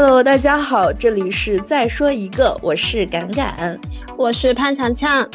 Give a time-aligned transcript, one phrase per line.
[0.00, 3.76] Hello，大家好，这里是再说一个，我是敢敢，
[4.16, 5.28] 我是潘强强。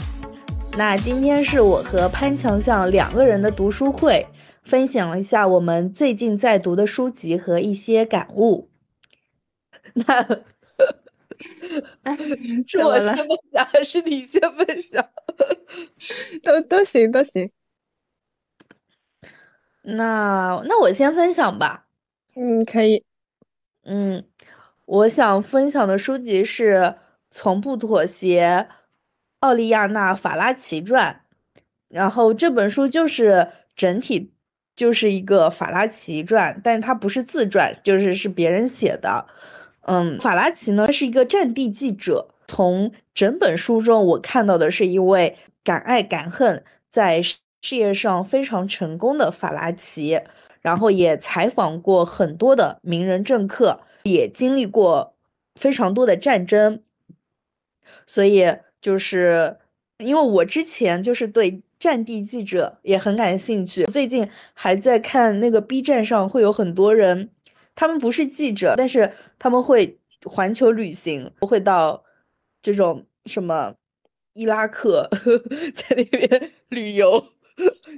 [0.78, 4.26] 那今天是我和潘强强两个人的读书会，
[4.62, 8.70] 分享一下我们最近在读的书籍和一些感悟。
[9.96, 10.24] 那
[12.66, 15.06] 是我先分享还是你先分享？
[16.42, 17.52] 都都行，都行。
[19.82, 21.86] 那那我先分享吧。
[22.38, 23.04] 嗯，可以。
[23.86, 24.24] 嗯，
[24.94, 26.76] 我想分享的书籍是
[27.32, 28.68] 《从不妥协：
[29.40, 31.22] 奥利亚娜·法拉奇传》，
[31.88, 34.32] 然后这本书就是整体
[34.76, 39.26] 就是一个法拉奇传，但它不是自传，就是是别人写的。
[39.88, 47.40] 嗯，法拉奇呢是一个战地记者，从整本书中我看到的是一位敢爱敢恨，在事
[47.72, 50.22] 业上非常成功的法拉奇。
[50.62, 55.16] 然后也采访过很多的名人政客，也经历过
[55.56, 56.82] 非常多的战争，
[58.06, 58.44] 所以
[58.82, 59.58] 就是
[59.98, 67.30] 因为我之前就是对战地记者也很感兴趣，最近还在看那个 B 站上会有很多人，
[67.76, 72.04] 他们不是记者，但是他们会环球旅行，会到
[72.62, 73.76] 这种什么
[74.34, 75.10] 伊拉克，
[75.76, 77.20] 在那边 旅游，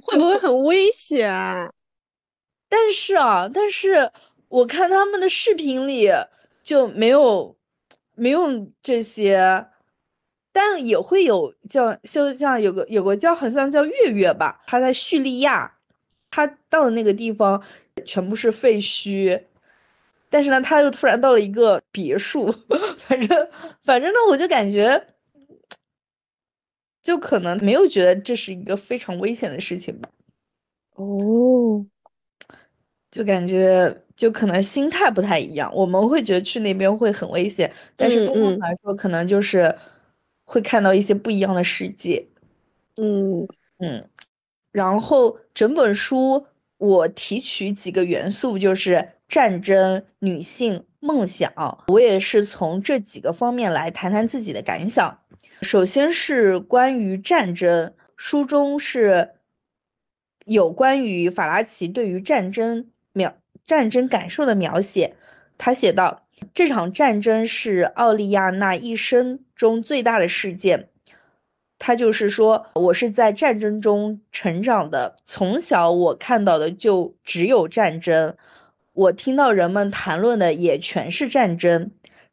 [0.02, 1.30] 会不会很危险？
[2.68, 4.10] 但是啊，但是
[4.48, 6.08] 我看他们的视频里
[6.62, 7.56] 就没有
[8.14, 9.66] 没有这些，
[10.52, 15.78] 但也会有叫就像有个有个叫好像叫月月吧，他在叙利亚，
[16.30, 17.62] 他到的那个地方
[18.04, 19.44] 全部是废墟，
[20.30, 22.52] 但是呢，他又突然到了一个别墅，
[22.98, 23.48] 反正
[23.82, 25.14] 反正呢，我就感觉
[27.02, 30.08] 就可能没有觉得这是一个非常危险的事情吧。
[30.94, 31.84] 哦。
[33.08, 39.72] 就感觉就可能心态不太一样，我们会觉得去那边会很危险，但是对我们来说，可能就是
[40.44, 42.26] 会看到一些不一样的世界。
[42.96, 43.46] 嗯
[43.78, 44.08] 嗯，
[44.72, 46.46] 然后整本书
[46.78, 51.52] 我提取几个元素，就是战争、女性、梦想，
[51.88, 55.20] 我也是从这几个方面来谈谈自己的感想。
[55.60, 59.34] 首先是关于战争，书中是
[60.46, 62.90] 有关于法拉奇对于战争。
[63.12, 63.34] 描
[63.66, 65.14] 战争感受的描写，
[65.58, 66.22] 他写道
[66.54, 70.88] ：“这场战争是奥利亚娜一生中最大的事件。
[71.78, 78.36] 他就是说，我是在战争中成长的，从小我看到的就只有战争，
[78.92, 81.90] 我听到人们谈论的也全是战争。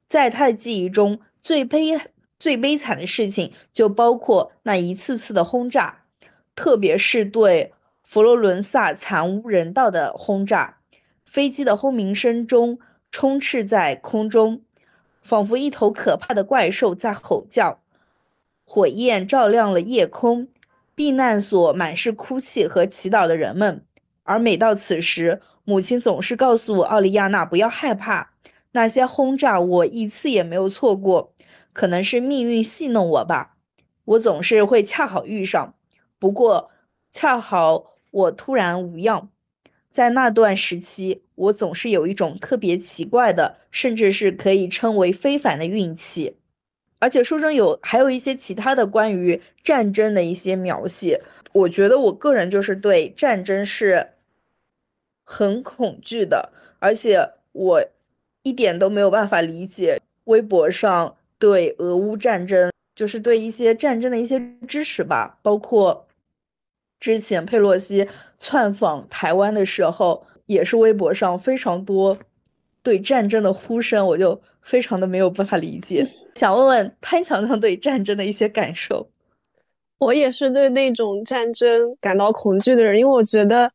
[0.07, 1.99] 在他的记忆中，最悲
[2.39, 6.03] 最悲惨的事情就包括那一次次的轰炸，
[6.55, 7.73] 特别是对。”
[8.03, 10.77] 佛罗伦萨惨无人道的轰炸，
[11.33, 12.77] 飞机的轰鸣声中
[13.09, 14.61] 充斥在空中，
[15.23, 17.79] 仿佛一头可怕的怪兽在吼叫。
[18.63, 20.47] 火焰照亮了夜空，
[20.93, 23.83] 避难所满是哭泣和祈祷的人们。
[24.21, 28.33] 而每到此时，母亲总是告诉奥利亚娜不要害怕，
[28.73, 31.33] 那些轰炸我一次也没有错过。
[31.73, 33.55] 可能是命运戏弄我吧，
[34.05, 35.73] 我总是会恰好遇上。
[36.19, 36.69] 不过，
[37.11, 37.97] 恰好。
[38.11, 39.29] 我突然无恙，
[39.93, 46.37] 在那段时期，我总是有一种特别奇怪的，甚至是可以称为非凡的运气。
[46.97, 51.21] 而且书中有还有一些其他的关于战争的一些描写，
[51.51, 54.07] 我觉得我个人就是对战争是
[55.23, 57.85] 很恐惧的，而且我
[58.41, 66.07] 一点都没有办法理解微博上对俄乌战争，就是对一些战争的一些支持吧，包括。
[67.03, 68.07] 之前佩洛西
[68.39, 72.17] 窜访台湾的时候，也是微博上非常多
[72.81, 76.07] 对战争的呼声，我就非常的没有办法理解。
[76.35, 79.05] 想问问潘强强对战争的一些感受。
[79.97, 83.69] 我也是对那种战争感到恐惧的人，因为我觉得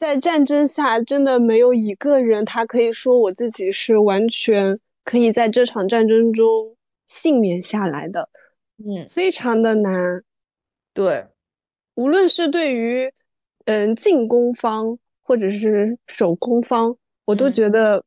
[0.00, 6.76] 在战争下，真的没有一个人他可以说我自己是完全可以在这场战争中
[7.06, 8.28] 幸免下来的。
[8.84, 10.24] 嗯，非常的难。
[10.92, 11.26] 对。
[11.94, 13.12] 无论是对于，
[13.66, 16.96] 嗯，进攻方或者是守攻方，
[17.26, 18.04] 我都觉得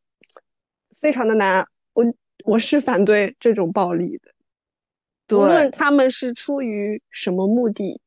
[0.96, 1.66] 非常的难。
[1.94, 2.04] 我
[2.46, 8.02] 我是反对这种暴力的，无论他们是出于什么目的。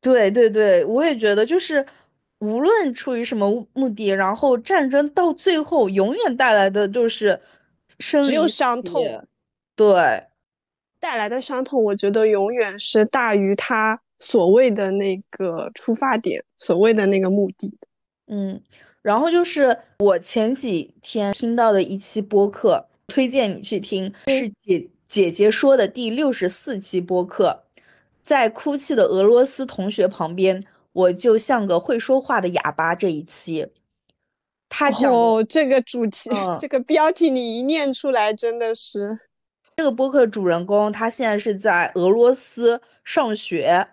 [0.00, 1.86] 对对对，我也觉得，就是
[2.40, 7.40] 无论出于什么目的，然后战争到最后永远带来的就是
[7.98, 9.26] 生只有伤痛。
[9.74, 10.26] 对，
[11.00, 14.01] 带来的伤痛，我觉得永远是大于他。
[14.22, 17.76] 所谓的那个出发点，所谓的那个目的，
[18.28, 18.62] 嗯，
[19.02, 27.64] 然后就是我前几天听到的一期播客，推荐你去听，是姐姐姐说的第六十四期播客，
[28.22, 32.94] 在哭泣的俄罗斯同学旁边，我就像个会说话的哑巴。
[32.94, 33.66] 这一期，
[34.68, 36.30] 他讲哦，这个主题，
[36.60, 39.18] 这个标题你一念出来，真的是。
[39.74, 43.88] 这个播客主人公他现在是在俄罗斯上学，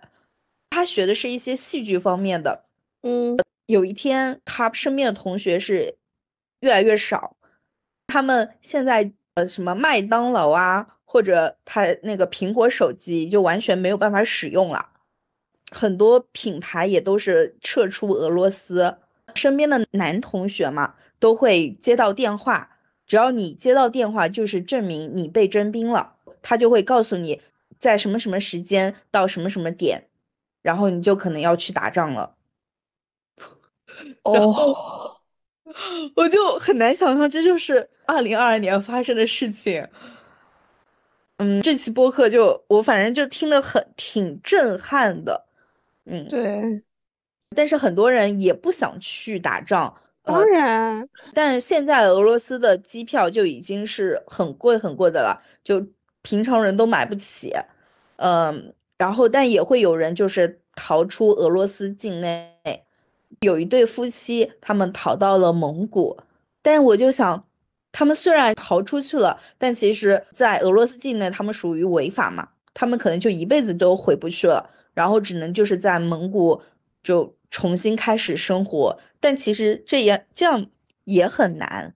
[0.70, 2.66] 他学的是一些戏剧方面的，
[3.02, 3.38] 嗯。
[3.66, 5.96] 有一天，他身边的同学是
[6.62, 7.38] 越来越少，
[8.08, 14.90] 他们现在呃什么麦当劳啊，或者他那个苹果手机就完全没有办法使用了，
[15.70, 18.98] 很多品牌也都是撤出俄罗斯。
[19.36, 22.76] 身边的男同学嘛，都会接到电话，
[23.06, 27.40] 只要你接到电话，就是证明你被征兵了，他就会告诉你
[27.78, 30.09] 在什么什么时间到什么什么点，
[30.62, 32.36] 然后你就可能要去打仗了。
[34.24, 35.18] 哦，
[36.16, 39.88] 我就很难想象这就是二零二二年发生的事情。
[41.38, 45.46] 嗯，这期播客就我反正就听得很挺震撼的。
[46.06, 46.84] 嗯，对。
[47.56, 49.96] 但是很多人也不想去打仗。
[50.24, 51.08] 当然。
[51.34, 55.86] 但是现在俄罗斯的机票就已经是很贵很贵的了，就
[56.22, 57.54] 平常人都买不起。
[58.18, 62.56] 嗯，然后但也会有人就是逃出俄罗斯境内。
[63.42, 66.18] 有一对夫妻，他们逃到了蒙古，
[66.62, 67.48] 但我就想，
[67.92, 76.62] 他们虽然逃出去了，但其实，在俄罗斯境内，他们属于违法嘛，他们可能就一辈子都回不去了，然后只能就是在蒙古
[77.02, 80.66] 就重新开始生活，但其实这也这样
[81.06, 81.96] 也很难，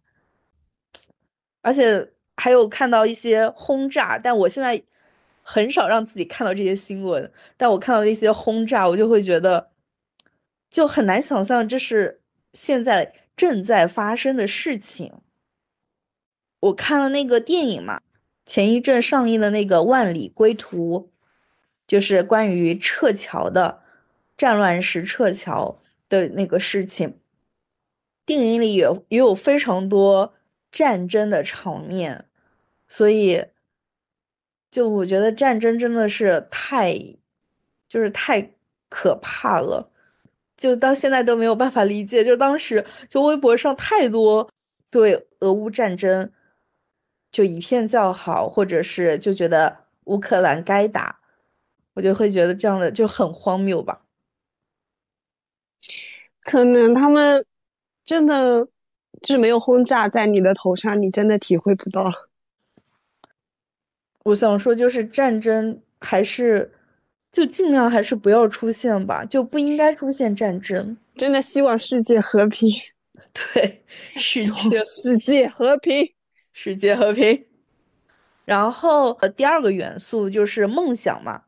[1.61, 4.81] 而且还有看到一些轰炸，但我现在
[5.44, 9.69] 很少让自己看到这些新闻，但我看到一些轰炸，我就会觉得。
[10.72, 12.19] 就很难想象这是
[12.54, 15.13] 现在正在发生的事情。
[16.62, 18.01] 我看了那个电影嘛，
[18.44, 21.00] 前一阵上映的那个《万里归途》，
[21.86, 23.84] 就是关于撤侨的
[24.36, 25.80] 战乱时撤侨
[26.10, 27.19] 的那个事情。
[28.25, 30.34] 电影里也也有非常多
[30.72, 32.25] 战争的场面，
[32.88, 33.45] 所以
[34.73, 36.97] 就我觉得战争真的是太，
[37.87, 38.41] 就是太
[38.89, 39.91] 可怕了。
[40.57, 44.49] 就到现在都没有办法理解，就当时就微博上太多
[44.89, 46.31] 对俄乌战争
[47.31, 51.19] 就一片叫好，或者是就觉得乌克兰该打，
[51.93, 54.01] 我就会觉得这样的就很荒谬吧。
[56.41, 57.45] 可能他们
[58.03, 58.65] 真的
[59.21, 62.11] 就是没有轰炸在你的头上，你真的体会不到。
[64.23, 66.71] 我想说，就是战争还是。
[67.31, 70.95] 就尽量还是不要出现吧，就不应该出现战争。
[71.15, 72.69] 真的希望世界和平。
[73.33, 73.83] 对，
[74.15, 76.13] 世界世界和平，
[76.51, 77.43] 世界和平。
[78.45, 81.41] 然后呃，第二个元素就是梦想嘛。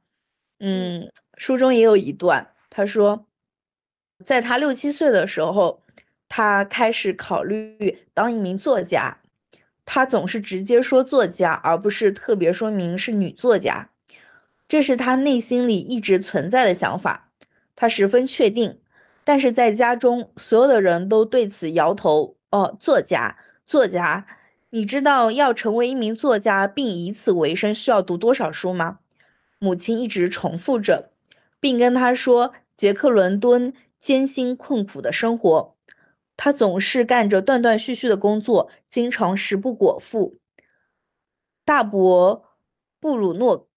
[0.57, 1.07] 嗯，
[1.37, 3.27] 书中也有一段，他说，
[4.25, 5.83] 在他六七岁的时候，
[6.27, 9.15] 他开始考虑当一名作家。
[9.85, 13.89] 他总是直接说作家，而不是特别说明是女作家。
[14.67, 17.29] 这是他内心里一直存在的想法，
[17.75, 18.79] 他十分确定。
[19.23, 22.35] 但是在家中，所有的人都对此摇头。
[22.51, 23.37] 哦，作家，
[23.67, 24.25] 作家，
[24.69, 28.99] 你知道要成为一名作家并以此为生需要读多少书吗？
[29.59, 31.11] 母亲一直重复着，
[31.59, 35.74] 并跟他说杰克伦敦艰辛困苦的生活。
[36.37, 40.39] 他总是干着断断续续的工作，经常食不果腹。
[41.63, 42.45] 大伯
[42.99, 43.69] 布鲁诺。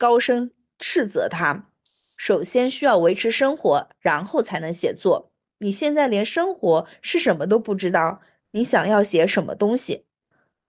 [0.00, 1.70] 高声斥责他
[2.16, 5.32] ：“首先需要维持生活，然后才能写作。
[5.58, 8.20] 你现在连生活是什么都不知道，
[8.52, 10.04] 你想要写什么东西？”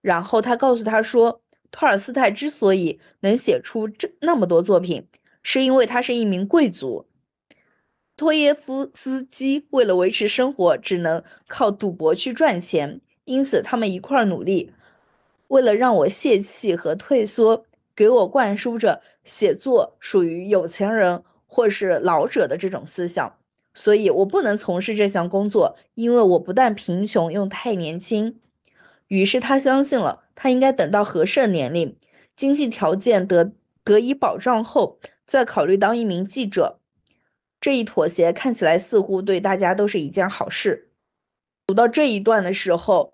[0.01, 5.07] 然后他告诉他说：“托尔斯泰之所以能写出这那么多作品，
[5.43, 7.05] 是因为他是一名贵族。
[8.19, 14.73] 托耶夫斯基为了维持生活，只能靠赌博去赚钱，因此他们一块儿努力，
[15.47, 17.63] 为了让我泄气和退缩。”
[17.95, 23.35] 给我灌输着写作属于有钱人或是老者的这种思想，
[23.73, 28.39] 所以我不能从事这项工作，因为我不但贫穷又太年轻。
[29.07, 31.95] 于是他相信了，他应该等到合适的年龄，
[32.35, 33.51] 经济条件得
[33.83, 36.78] 得以保障后，再考虑当一名记者。
[37.61, 40.89] 这一妥协看起来似乎对大家都是一件好事。
[41.67, 43.13] 读到这一段的时候，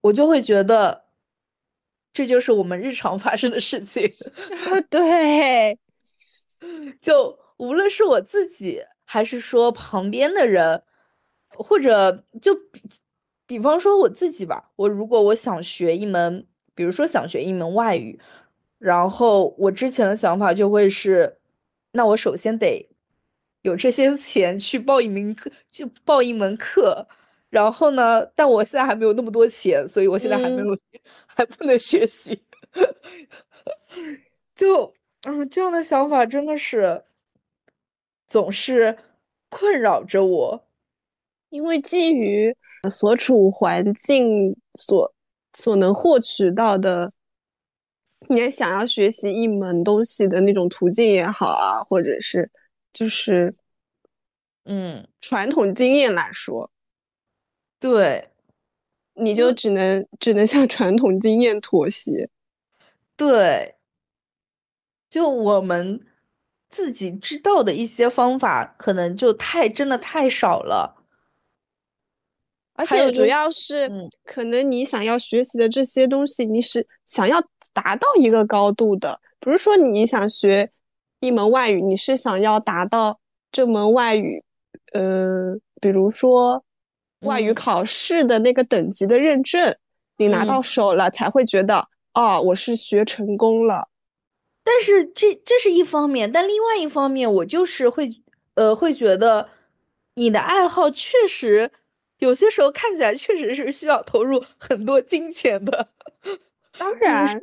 [0.00, 1.04] 我就会觉得。
[2.12, 4.02] 这就是我们日常发生的事情
[4.90, 5.78] 对，
[7.00, 10.82] 就无论是我自己还是说旁边的人，
[11.50, 12.82] 或者就比
[13.46, 18.20] 比方说我自己吧，我如果我想学一门，比如说想学一门外语，
[18.78, 21.38] 然后我之前的想法就会是，
[21.92, 22.89] 那我首先得
[23.62, 27.06] 有这些钱去报一门课，就报一门课。
[27.50, 30.76] 然后呢，但我现在还没有那么多钱，所以我现在还没有
[31.26, 32.40] 还不能学习。
[34.54, 37.02] 就嗯，这样的想法真的是
[38.28, 38.96] 总是
[39.48, 40.64] 困扰着我，
[41.48, 42.56] 因为基于
[42.88, 45.12] 所处环境所
[45.54, 47.12] 所能获取到的，
[48.28, 52.48] 你也想要学习一门东西的那种途径也好啊，或者是
[52.92, 53.54] 就是
[54.64, 56.70] 嗯传统经验来说。
[57.78, 58.30] 对，
[59.14, 62.28] 你就只能只能向传统经验妥协。
[63.16, 63.76] 对，
[65.08, 66.06] 就我们
[66.68, 70.96] 自己知道的一些方法，可能就太真的太少了。
[72.74, 73.90] 而且主要是，
[74.24, 77.42] 可能你想要学习的这些东西，你是想要
[77.72, 79.20] 达到一个高度的。
[79.38, 80.70] 不是说你想学
[81.20, 83.20] 一门外语，你是想要达到
[83.52, 84.42] 这门外语，
[84.92, 86.64] 呃，比如说。
[87.26, 89.76] 外语考试的那个等级的认证，
[90.16, 93.88] 你拿到手了才会觉得，哦，我是学成功了。
[94.64, 98.10] 但是这这是一方面，但另外一方面，我就是会，
[98.54, 99.50] 呃，会觉得
[100.14, 101.70] 你的爱好确实
[102.20, 105.88] 有些时候看起来确实是需要投入很多金钱的。
[106.78, 107.38] 当然，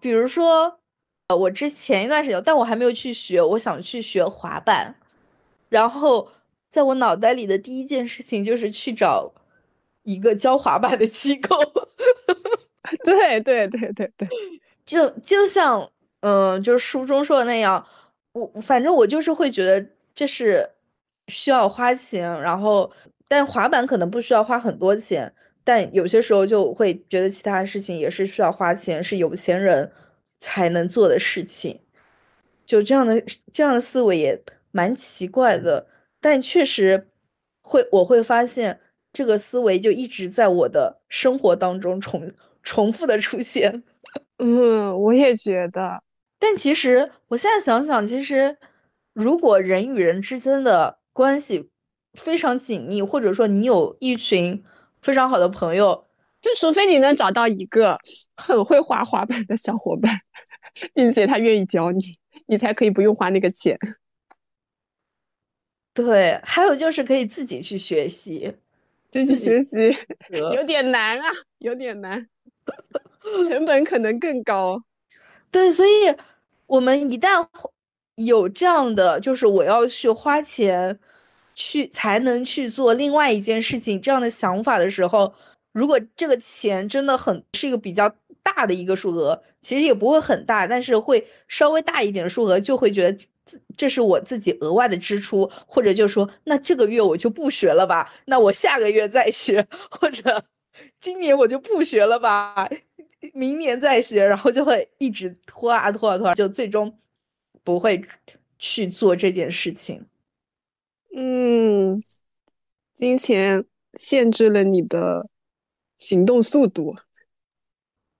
[0.00, 0.80] 比如说，
[1.28, 4.94] 呃，我之前一段时间，但我还没有去学，我想去学滑板，
[5.68, 6.28] 然后。
[6.68, 9.32] 在我脑袋里的第一件事情就是去找
[10.02, 11.56] 一个教滑板的机构。
[13.02, 14.28] 对对对对对，
[14.84, 15.90] 就就像
[16.20, 17.86] 嗯，就是书中说的那样，
[18.32, 20.68] 我反正我就是会觉得这是
[21.28, 22.92] 需要花钱，然后
[23.26, 25.32] 但滑板可能不需要花很多钱，
[25.64, 29.90] 但有些时候就会觉得其他事情也是需要花钱，是有钱人
[30.46, 31.80] 才能做的事情。
[32.64, 33.20] 就这样的
[33.52, 35.88] 这样的思维也蛮奇怪的。
[36.20, 37.08] 但确实
[37.62, 38.78] 会，我会发现
[39.12, 43.82] 这个思维就一直在我的生活当中重重复的出现。
[44.38, 46.00] 嗯，我也觉得。
[46.38, 48.56] 但其实我现在想想，其实
[49.14, 51.70] 如果人与人之间的关系
[52.14, 54.62] 非常紧密，或者说你有一群
[55.02, 56.05] 非常好的朋友，
[56.46, 57.98] 就除非你能找到一个
[58.36, 60.16] 很会滑滑板的小伙伴，
[60.94, 61.98] 并且他愿意教你，
[62.46, 63.76] 你才可以不用花那个钱。
[65.92, 68.54] 对，还有就是可以自己去学习，
[69.10, 69.96] 自己学习
[70.30, 71.26] 有点难啊，
[71.58, 72.28] 有点难，
[73.48, 74.80] 成本可能更高。
[75.50, 76.14] 对，所以
[76.66, 77.44] 我们一旦
[78.14, 80.96] 有这样的，就是我要去花钱
[81.56, 85.34] 去才能去做另外一件事情这样的想法的时候，
[85.76, 88.08] 如果这个钱真的很是一个比较
[88.42, 93.26] 大的一个数额，其实也不会很大，但是会稍微大一点的数额，就会觉得。
[93.76, 100.44] 这是我自己额外的支出，或者就说，那这个月我就不学了吧，那我下个月再学，或者
[101.00, 102.68] 今年我就不学了吧，
[103.32, 106.98] 明年再学，然后就会一直拖啊拖啊拖，就最终
[107.62, 108.04] 不会
[108.58, 110.04] 去做这件事情。
[111.14, 112.02] 嗯，
[112.96, 113.64] 金钱
[113.94, 115.28] 限制了你的
[115.96, 116.94] 行动速度。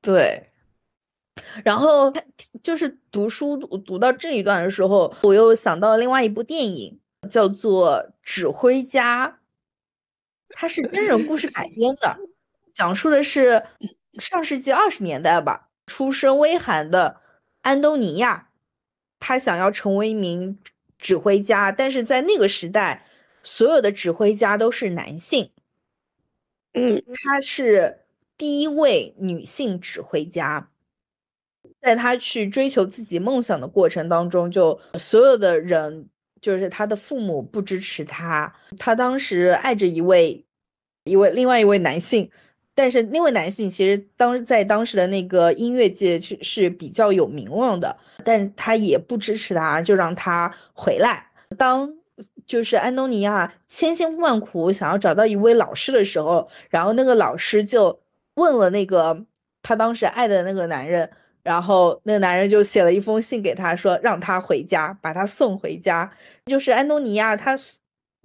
[0.00, 0.50] 对。
[1.64, 2.10] 然后
[2.62, 6.98] 就是读书读到这一段的时候，我又想到另外一部电影，
[7.30, 9.28] 叫做《指挥家》，
[10.48, 12.18] 它是真人故事改编的，
[12.72, 13.62] 讲述的是
[14.18, 17.20] 上世纪二十年代吧，出身微寒的
[17.60, 18.48] 安东尼亚，
[19.20, 20.58] 他想要成为一名
[20.96, 23.04] 指挥家，但是在那个时代，
[23.42, 25.50] 所有的指挥家都是男性，
[26.76, 27.98] 嗯，她是
[28.38, 30.70] 第一位女性指挥家。
[31.80, 36.08] 在他去追求自己梦想的过程当中，就所有的人，
[36.40, 38.52] 就是他的父母不支持他。
[38.76, 40.44] 他当时爱着一位，
[41.04, 42.28] 一位另外一位男性，
[42.74, 51.30] 但是那位男性其实当在当时的那个音乐界是是比较有名望的，但他也不支持他，就让他回来。
[51.56, 51.94] 当
[52.46, 58.00] 就是安东尼亚千辛万苦想要找到一位老师的时候，然后那个老师就
[58.34, 59.24] 问了那个
[59.62, 61.10] 他当时爱的那个男人。
[61.42, 66.12] 然后那个男人就写了一封信给他，说让他回家，把他送回家。
[66.46, 67.56] 就是安东尼亚，他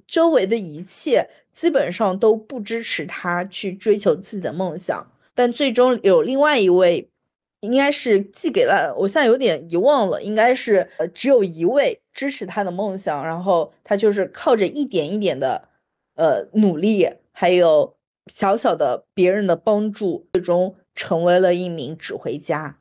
[0.07, 5.11] 周围的一切基本上都不支持他去追求自己的梦想。
[5.35, 7.11] 但最终有另外一位，
[7.59, 13.25] 应该是寄给了，我现在有点遗忘了，应该是呃只有一位支持他的梦想。
[13.25, 15.69] 然后他就是靠着一点一点的
[16.15, 17.95] 呃努力，还有
[18.27, 22.77] 小小的别人的帮助，最终成为了一名指挥家。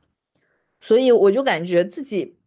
[0.79, 2.37] 所以我就感觉自己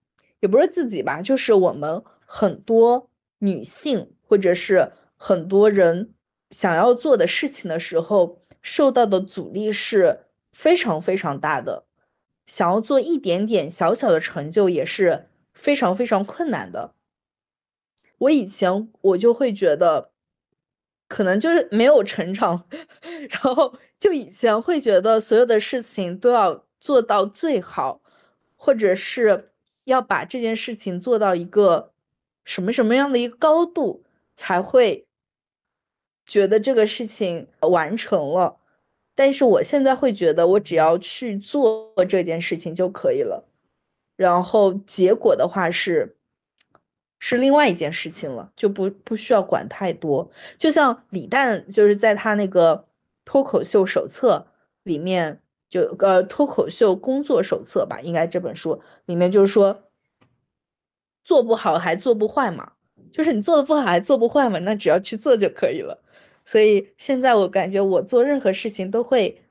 [0.40, 6.14] 也不是自己吧，就是我们很多女性或者是很多人
[6.50, 10.20] 想要做的事情的时候，受到的阻力是
[10.52, 11.84] 非常非常大的。
[12.46, 16.94] 想要做一点点小小的成就也是非常非常困难的。
[18.18, 20.10] 我以前我就会觉得，
[21.08, 22.66] 可能就是没有成长，
[23.30, 28.00] 然后就以前会觉得所有的事情都要做到最好，
[28.56, 29.52] 或者是
[29.84, 31.92] 要把这件事情做到一个
[32.44, 35.06] 什么什么样的一个高度，才会
[36.24, 38.58] 觉得这个事情完成了。
[39.14, 43.48] 但是我现在会觉得，我只要去做这件事情就可以了，
[44.16, 46.16] 然后结果的话是，
[47.18, 50.30] 是另外一件事情了，就不不需要管太多。
[50.58, 52.86] 就像李诞就是在他那个
[53.24, 54.46] 脱口秀手册
[54.82, 59.82] 里面，就呃脱口秀工作手册吧，应该这本书里面就是说，
[61.24, 62.72] 做不好还做不坏嘛，
[63.12, 66.02] 就是你做的不好还做不坏嘛，那只要去做就可以了。
[66.44, 69.42] 所以现在我感觉我做任何事情都会，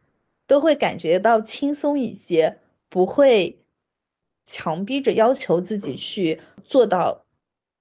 [0.46, 3.62] 都会感觉到轻松一些，不会
[4.46, 7.26] 强逼着要求自己去做到，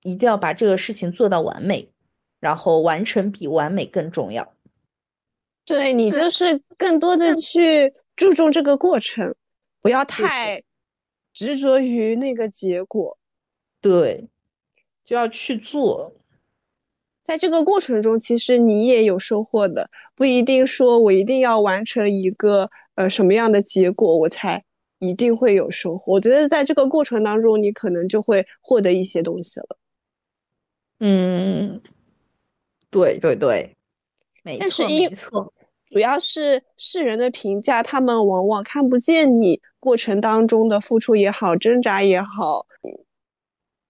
[0.02, 1.88] 一定要把这个事情做到完美，
[2.40, 4.54] 然后完成比完美更重要。
[5.64, 9.34] 对你就是更多的去注重这个过程，
[9.80, 10.62] 不要太
[11.32, 13.16] 执着于那个结果。
[13.80, 14.28] 对，
[15.04, 16.12] 就要去做。
[17.24, 24.64] 在这个过程中，其实你也有收获的，不一定说我一定要完成一个呃什么样的结果，我才
[25.02, 26.14] 一定会有收获。
[26.14, 29.76] 我觉得在这个过程当中，你可能就会获得一些东西了。
[31.00, 31.80] 嗯，
[32.88, 33.76] 对对对，
[34.42, 35.52] 没错没错。
[35.90, 42.64] 主要是世人的评价，他们往往看不见你过程当中的付出也好，挣扎也好，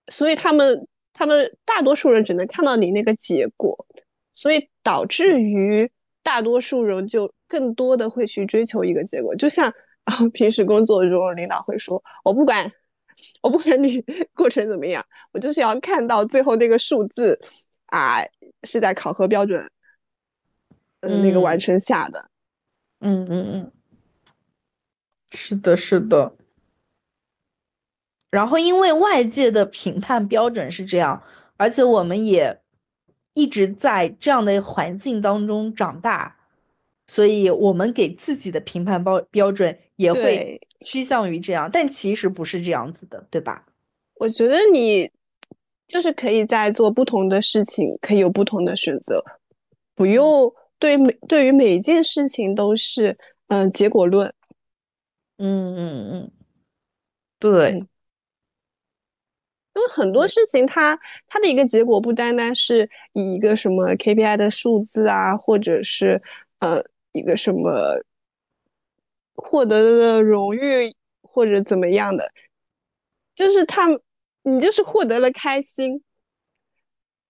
[0.09, 0.89] 所以他们。
[1.15, 3.87] 他们大多数人只能看到你那个结果，
[4.33, 5.89] 所以导致于
[6.23, 9.37] 大多数人就更多的会去追求一个结果。
[9.37, 9.73] 就像
[10.05, 12.71] 啊，平时工作中，领导会说：“我不管，
[13.43, 14.01] 我不管你
[14.35, 17.39] 过程怎么样，我就是要看到最后那个数字
[17.87, 18.19] 啊，
[18.65, 19.71] 是在考核标准，
[21.01, 22.31] 嗯，那个完成下的。”
[23.05, 23.73] 嗯嗯嗯，
[25.33, 26.37] 是的，是的。
[28.31, 31.23] 然后，因为外界的评判标准是这样，
[31.57, 32.61] 而且我们也
[33.35, 36.37] 一直在这样的环境当中长大，
[37.13, 41.69] 所以我们给自己的评判标标准也会趋向于这样。
[41.71, 43.67] 但其实不是这样子的，对吧？
[44.15, 45.11] 我觉得你
[45.87, 49.23] 就是可以在做不同的事情，可以有不同的选择，
[49.95, 54.33] 不用对每对于每一件事情都是嗯结果论。
[55.37, 56.33] 嗯嗯嗯，
[57.39, 57.85] 对。
[59.75, 60.99] 因为很多事情，它
[61.29, 66.23] 它的一个结果不单单是以一个什么 KPI 的数字啊，或者是
[66.61, 68.01] 呃一个什么
[69.35, 72.31] 获得的荣誉或者怎么样的，
[73.35, 73.89] 就是他
[74.43, 76.03] 你就是获得了开心，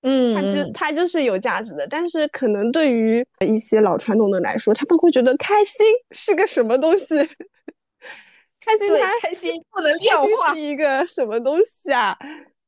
[0.02, 1.86] 嗯，他就他就是有价值的。
[1.88, 7.14] 但是可能对于一些老传统的来说，他们会觉得开心是个什么东西。
[8.64, 12.16] 开心，他开心不能量化是一个什么东西啊？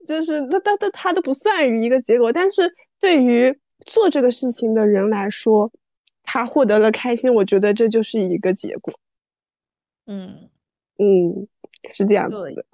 [0.04, 2.68] 就是他他他他都不算于一个结果，但是
[3.00, 5.70] 对于做这个事情的人来说，
[6.24, 8.92] 他获得了开心，我觉得这就是一个结果。
[10.06, 10.50] 嗯
[10.98, 11.46] 嗯，
[11.92, 12.66] 是这样子的。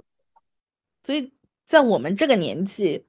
[1.02, 1.30] 所以
[1.66, 3.04] 在我们这个年纪，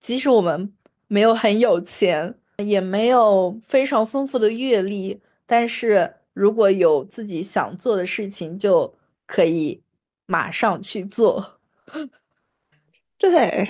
[0.00, 0.74] 即使我们
[1.06, 8.92] 没有很有钱，也没有非常丰富的阅历，但是如果有自己想做的事情，就。
[9.26, 9.82] 可以
[10.26, 11.58] 马上去做，
[13.16, 13.66] 对，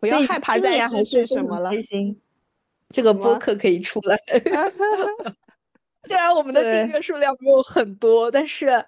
[0.00, 1.70] 不要害怕再失去什么了。
[1.70, 2.20] 开心，
[2.92, 4.16] 这个播客可以出来。
[6.06, 8.84] 虽然我们的订阅数量没有很多，但是，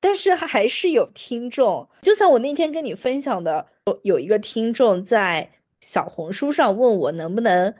[0.00, 1.88] 但是还是有听众。
[2.02, 3.66] 就像我那天跟你分享的，
[4.02, 7.74] 有一个听众在小红书上问我能不能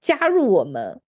[0.00, 1.00] 加入我们。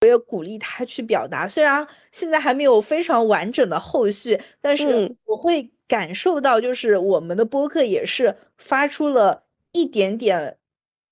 [0.00, 10.58] 我也鼓励他去表达，虽然现在还没有非常完整的后续，但是我会感受到，就是我们的播客也是发出了一点点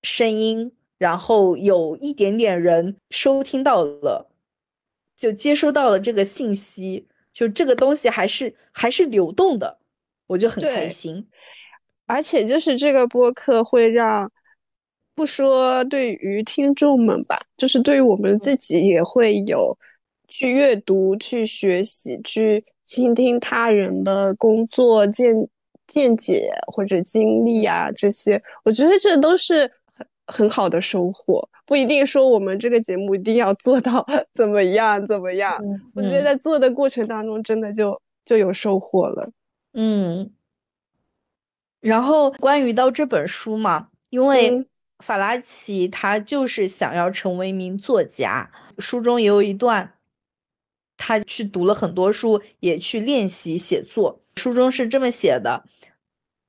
[0.03, 4.29] 声音，然后有一点点人收听到了，
[5.17, 9.79] 就接收到了这个信息，就这个东西还是还是流动的，
[10.27, 11.27] 我就很开心。
[12.05, 14.31] 而且就是这个播客会让
[15.15, 19.75] 不说对于听众们吧，就是对于我们自己也会有
[20.27, 25.49] 去阅读、去学习、去倾听他人的工作见
[25.87, 29.71] 见解或者经历啊这些，我觉得这都是
[30.31, 31.47] 很很好的收获。
[31.65, 35.59] 不一定说我们这个节目一定要做到怎么样怎么样，
[35.93, 39.29] 我觉得在做的过程当中真的就就有收获了。
[39.73, 40.31] 嗯，
[41.79, 44.67] 然后关于到这本书嘛，因为。
[45.01, 49.95] 法拉奇他就是想要成为一名作家，书中也有一段，
[50.95, 54.21] 他去读了很多书，也去练习写作。
[54.35, 55.63] 书中是这么写的：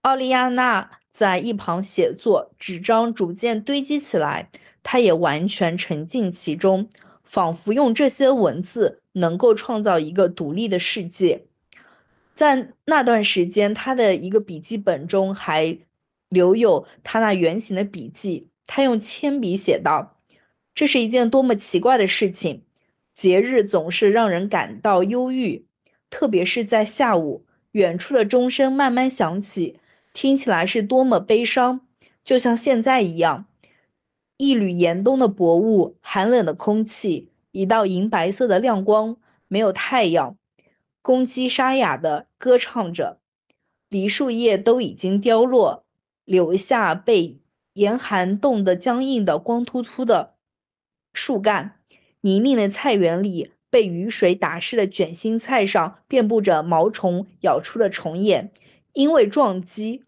[0.02, 4.50] 奥利亚娜在一旁写作，纸张逐渐堆积起来，
[4.82, 6.88] 他也完全沉浸其中，
[7.22, 11.44] 仿佛用这些文字能够创造一个独立的世界。
[12.34, 15.78] 在那段时间，他的一个笔记本中还。
[16.32, 20.16] 留有他那圆形的笔记，他用铅笔写道
[20.74, 22.62] ：“这是一件多么奇怪的事情！
[23.12, 25.66] 节日总是让人感到忧郁，
[26.08, 29.78] 特别是在下午，远处的钟声慢慢响起，
[30.12, 31.80] 听起来是多么悲伤，
[32.24, 33.46] 就像现在一样。
[34.36, 39.16] 一缕严冬的薄雾，寒冷的空气，一道银白色的亮光，
[39.48, 40.36] 没有太阳。
[41.00, 43.20] 公鸡沙哑地歌唱着，
[43.88, 45.84] 梨树叶都已经凋落。”
[46.24, 47.40] 留下被
[47.72, 50.34] 严寒冻得僵硬的光秃秃的
[51.12, 51.80] 树干，
[52.20, 58.52] 泥泞的菜园里，被雨水打湿的卷心菜上遍布着毛虫咬出的虫眼，
[58.92, 60.04] 因为撞击，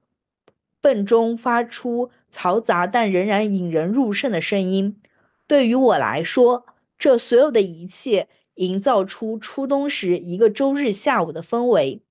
[0.82, 5.00] 粪中发出嘈杂但仍然引人入胜的声音。
[5.46, 6.66] 对于我来说，
[6.98, 12.02] 这所有的一切营造出初冬时一个周日下午的氛围。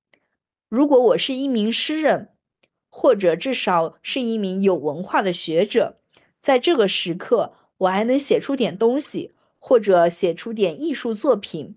[0.69, 2.29] 如果我是一名诗人。
[2.95, 5.97] 或者至少是一名有文化的学者，
[6.39, 11.75] 在这个时刻，我还能写出点东西，或者写出点艺术作品，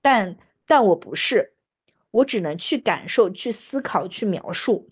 [0.00, 1.53] 但但我不是，
[2.14, 4.90] 我只能去感受、去思考、去描述。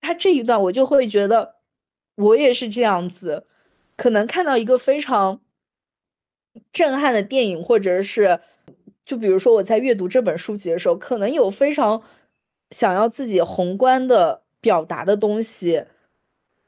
[0.00, 1.56] 他这一段，我就会觉得，
[2.14, 3.46] 我也是这样子，
[3.96, 5.40] 可能看到一个非常
[6.72, 8.40] 震撼的电影，或者是，
[9.04, 12.02] 就比如说我在阅读这本书籍的时候，可能有非常
[12.70, 14.42] 想要自己宏观的。
[14.60, 15.84] 表达的东西，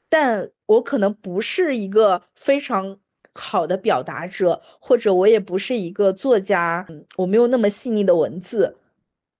[0.07, 2.97] 但我可能不是一个非常
[3.33, 8.77] 好的表达者，或者我也不是一个作家，我没有那么细腻的文字，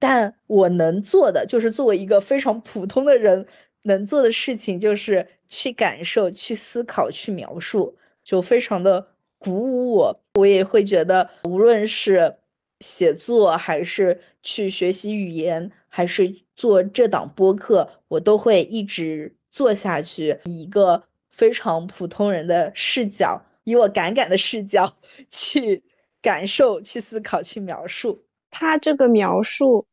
[0.01, 3.45] 但我能做的就是作为一个非常普通的人
[3.83, 10.19] 能做的事情，就是去感受、去思考、去描述，就非常的鼓舞我。
[10.33, 12.37] 我也会觉得，无论是
[12.79, 16.41] 写作，还是去学习语言，还是。
[16.53, 20.37] 做这档播客，我都会一直做下去。
[20.45, 24.95] 以一个非常普通人的视角，以我敢敢的视角
[25.31, 25.83] 去
[26.21, 28.23] 感受、去思考、去描述。
[28.51, 29.87] 他这个描述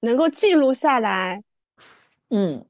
[0.00, 1.42] 能够记录下来，
[2.30, 2.64] 嗯，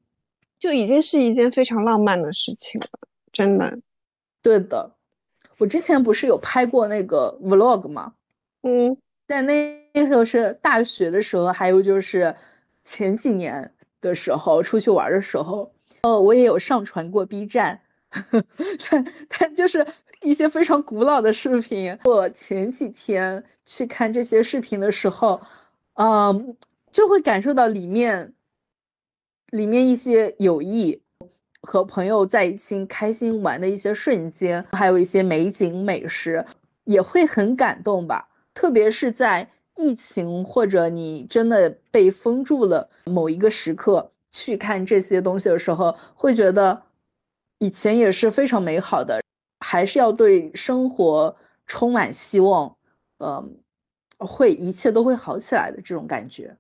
[0.59, 2.89] 就已经是一件非常浪漫的事情了。
[3.31, 3.79] 真的，
[4.43, 4.91] 对的。
[5.59, 8.15] 我之前不是有拍过那个 vlog 吗？
[8.63, 8.97] 嗯，
[9.29, 12.35] 在那那时候是大学的时候，还有就是。
[12.85, 17.81] 前几年的时候出去玩的时候，呃，我也有上传过 B 站，
[18.91, 19.87] 但但就是
[20.21, 21.97] 一些非常古老的视频。
[22.03, 25.41] 我前几天去看这些视频的时候，
[25.95, 26.57] 嗯，
[26.91, 28.33] 就会感受到里面
[29.51, 31.03] 里面一些友谊
[31.63, 36.45] 和朋友在一起开心玩的一些瞬间，还有一些美景美食，
[36.85, 39.49] 也会很感动吧，特别是在。
[39.75, 46.83] 疫情或者你真的被封住了某一个时刻去看这些东西的时候，会觉得
[47.59, 49.23] 以前也是非常美好的，
[49.61, 51.35] 还是要对生活
[51.67, 52.77] 充满希望，
[53.23, 53.57] 嗯，
[54.19, 56.57] 会一切都会好起来的这种感觉。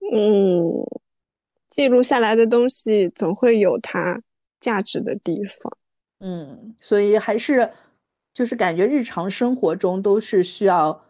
[0.00, 0.84] 嗯，
[1.70, 4.22] 记录下来的东西总会有它
[4.60, 5.76] 价值的地方。
[6.18, 7.72] 嗯，所以还是
[8.32, 11.02] 就是感觉日常生活中都是需要。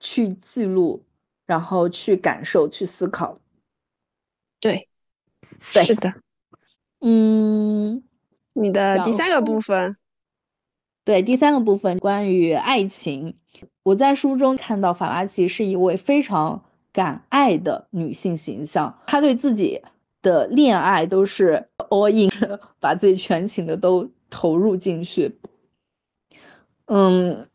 [0.00, 1.02] 去记录，
[1.46, 3.40] 然后去感受，去思考。
[4.60, 4.86] 对，
[5.60, 6.12] 是的。
[7.00, 8.04] 嗯，
[8.52, 9.96] 你的第三个部分，
[11.04, 13.38] 对，第三个部分关于爱情。
[13.84, 19.80] 我在书中看到法拉奇是一位非常敢爱的女性形象，她对自己
[20.20, 22.30] 的恋爱都是 all in，
[22.80, 25.38] 把自己全情的都投入进去。
[26.86, 27.46] 嗯。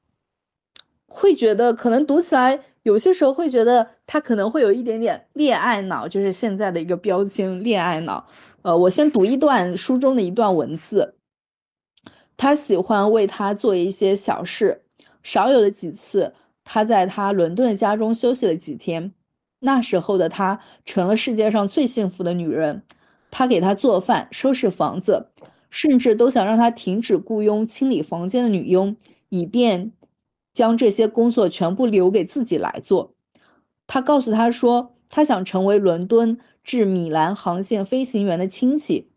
[1.11, 8.27] 会觉得可能读起来有些时候会觉得他可能会有一点点恋爱脑，就是现在的一个标签恋爱脑。
[8.61, 11.15] 呃，我先读一段书中的一段文字，
[12.37, 14.83] 他喜欢为他做一些小事。
[15.23, 19.13] 少有的几次，他在他伦敦的家中休息了几天。
[19.60, 22.84] 那时候的他成了世界上最幸福的女人。
[23.32, 25.27] 他给她做饭、收拾房子，
[25.69, 28.95] 甚至都想让他停止雇佣清理房间的女佣，
[29.29, 29.91] 以便
[30.51, 33.13] 将这些工作全部留给自己来做。
[33.86, 39.12] 他告诉他说，他想成为伦敦至米兰航线飞行员的亲戚，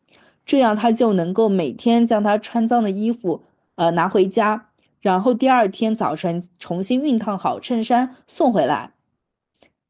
[0.45, 3.45] 这样他就能够每天将他穿脏的衣服
[3.77, 4.69] 呃拿回家。
[5.03, 8.95] 然后第二天早晨重新熨烫好衬衫送回来。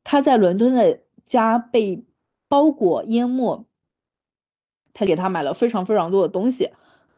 [0.02, 2.02] 他在伦敦的家被
[2.48, 3.64] 包裹淹没。
[4.94, 6.70] 他给他买了非常非常多的东西，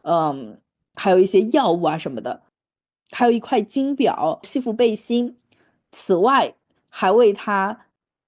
[0.03, 0.61] 嗯，
[0.95, 2.43] 还有一些药物啊什么的，
[3.11, 5.39] 还有一块金表、西服背心。
[5.91, 6.55] 此外，
[6.89, 7.87] 还为他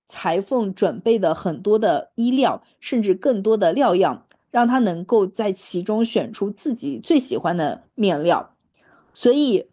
[0.09, 8.56] 裁缝准备的很多的衣料，甚至更多的料样，让他能够在其中选出自己最喜欢的面料。
[9.17, 9.67] 所以，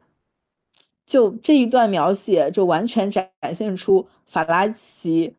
[1.06, 5.36] 就这一段描写，就完全展现出法拉奇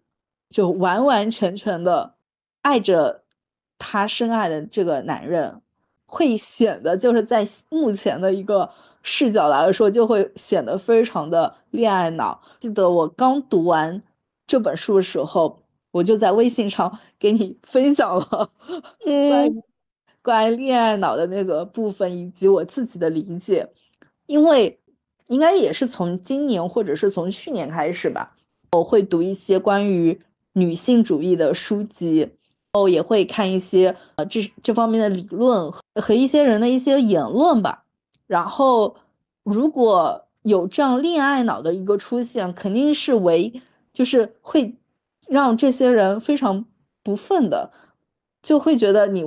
[0.51, 2.15] 就完完全全的
[2.61, 3.23] 爱着
[3.79, 5.63] 他深爱的这个男人，
[6.05, 8.69] 会显得就是在目前的一个
[9.03, 12.43] 视角来说，就会显得非常的恋爱脑。
[12.59, 14.03] 记得我刚读完
[14.47, 15.63] 这本书的时候，
[15.93, 18.51] 我就在微信上给你分享了
[19.01, 19.63] 关于
[20.21, 23.67] 关于恋爱脑的那个部分，以及我自己的理解。
[24.27, 24.79] 因为
[25.29, 28.37] 应该也是从今年或者是从去年开始吧，
[28.73, 30.21] 我会读一些关于
[30.53, 32.31] 女性主义的书籍，
[32.73, 37.85] 哦，也会看一些呃这这方面的理论和一些人的一些言论吧。
[38.27, 38.97] 然后
[39.43, 44.75] 如果有这样恋爱脑的一个出现，肯定是为就是会
[45.27, 46.65] 让这些人非常
[47.03, 47.71] 不忿的，
[48.43, 49.25] 就会觉得你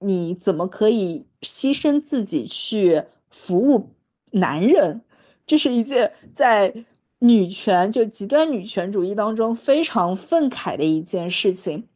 [0.00, 3.90] 你怎么可以牺牲自己去服务？
[4.32, 5.02] 男人，
[5.46, 6.84] 这是一件在
[7.18, 11.88] 女权就极端女权主义当中非常愤慨的一件事情。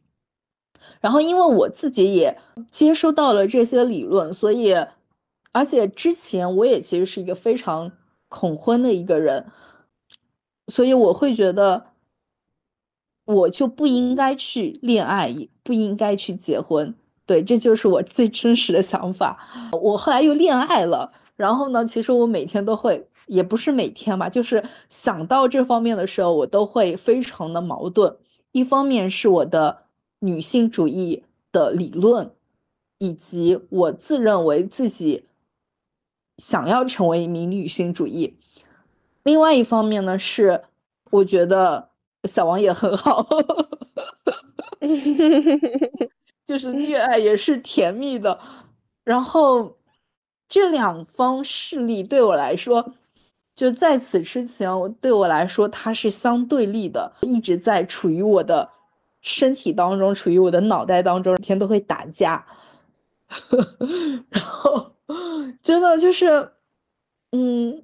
[0.99, 2.37] 然后，因为我自己也
[2.69, 4.73] 接收到了这些理论，所以，
[5.53, 7.91] 而且之前我也其实是一个非常
[8.27, 9.45] 恐婚的一个人，
[10.67, 11.85] 所以我会觉得，
[13.25, 16.93] 我就不应该去恋爱，不应该去结婚。
[17.25, 19.71] 对，这就是我最真实的想法。
[19.71, 21.13] 我后来又恋爱了。
[21.43, 28.15] 然后呢，其实我每天都会，也不是每天吧，就是想到这方面的时候，我都会非常的矛盾。
[28.53, 29.83] 一方面是我的
[30.19, 32.31] 女性主义的理论，
[32.97, 35.25] 以及我自认为自己
[36.37, 38.37] 想要成为一名女性主义；
[39.23, 40.63] 另外一方面呢，是
[41.11, 41.89] 我觉得
[42.23, 43.27] 小王也很好，
[46.47, 48.39] 就是恋爱也是甜蜜的，
[49.03, 49.75] 然后。
[50.47, 52.93] 这两方势力对我来说，
[53.55, 58.69] 就在此之前，对我来说它是相对立的，一直在处于我的
[59.21, 62.45] 身体当中，处于我的脑袋当中，每天都会打架，
[64.29, 64.91] 然后
[65.61, 66.51] 真的就是，
[67.31, 67.81] 嗯，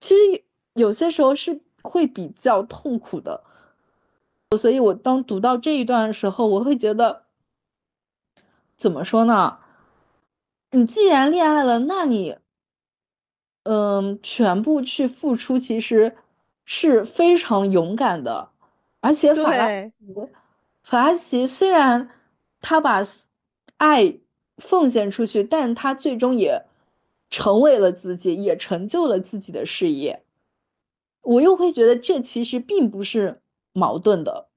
[0.00, 3.44] 其实有些时候是会比较痛苦的，
[4.58, 7.22] 所以我当读到这一段的时候，我会觉得，
[8.76, 9.58] 怎么说呢？
[10.72, 12.36] 你既然恋爱了，那你，
[13.64, 16.16] 嗯，全部去付出，其实
[16.64, 18.50] 是非常勇敢的。
[19.00, 19.92] 而且法拉奇，
[20.82, 22.10] 法拉奇虽然
[22.60, 23.02] 他把
[23.78, 24.18] 爱
[24.58, 26.64] 奉献出去，但他最终也
[27.30, 30.22] 成为了自己，也成就了自己的事业。
[31.22, 33.40] 我又会觉得这其实并不是
[33.72, 34.48] 矛盾的。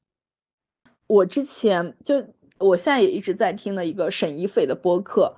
[1.08, 2.23] 我之前就，
[2.60, 5.38] 我现在也一直在听的一个沈一斐的播客。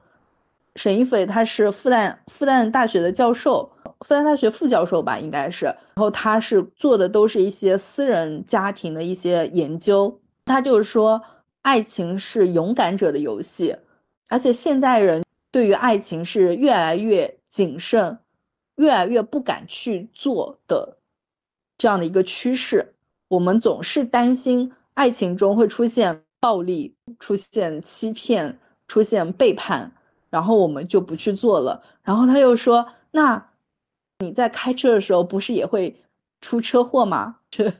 [0.75, 5.65] 沈一斐他是复旦复旦大学的教授，复旦大学副教授吧，应该是。
[5.65, 10.19] 然后他是做的都是一些私人家庭的一些研究。
[10.45, 11.21] 他就是说，
[11.61, 13.75] 爱情是勇敢者的游戏，
[14.27, 18.19] 而且现在人对于爱情是越来越谨慎，
[18.75, 20.97] 越来越不敢去做的
[21.77, 22.93] 这样的一个趋势。
[23.29, 28.59] 我们总是担心爱情中会出现暴力、出现欺骗、
[28.89, 29.91] 出现背叛。
[30.36, 31.82] 然后我们就不去做了。
[32.04, 33.52] 然后他又说：“那
[34.19, 36.04] 你在开车的时候，不是也会
[36.41, 37.38] 出车祸吗？
[37.50, 37.71] 这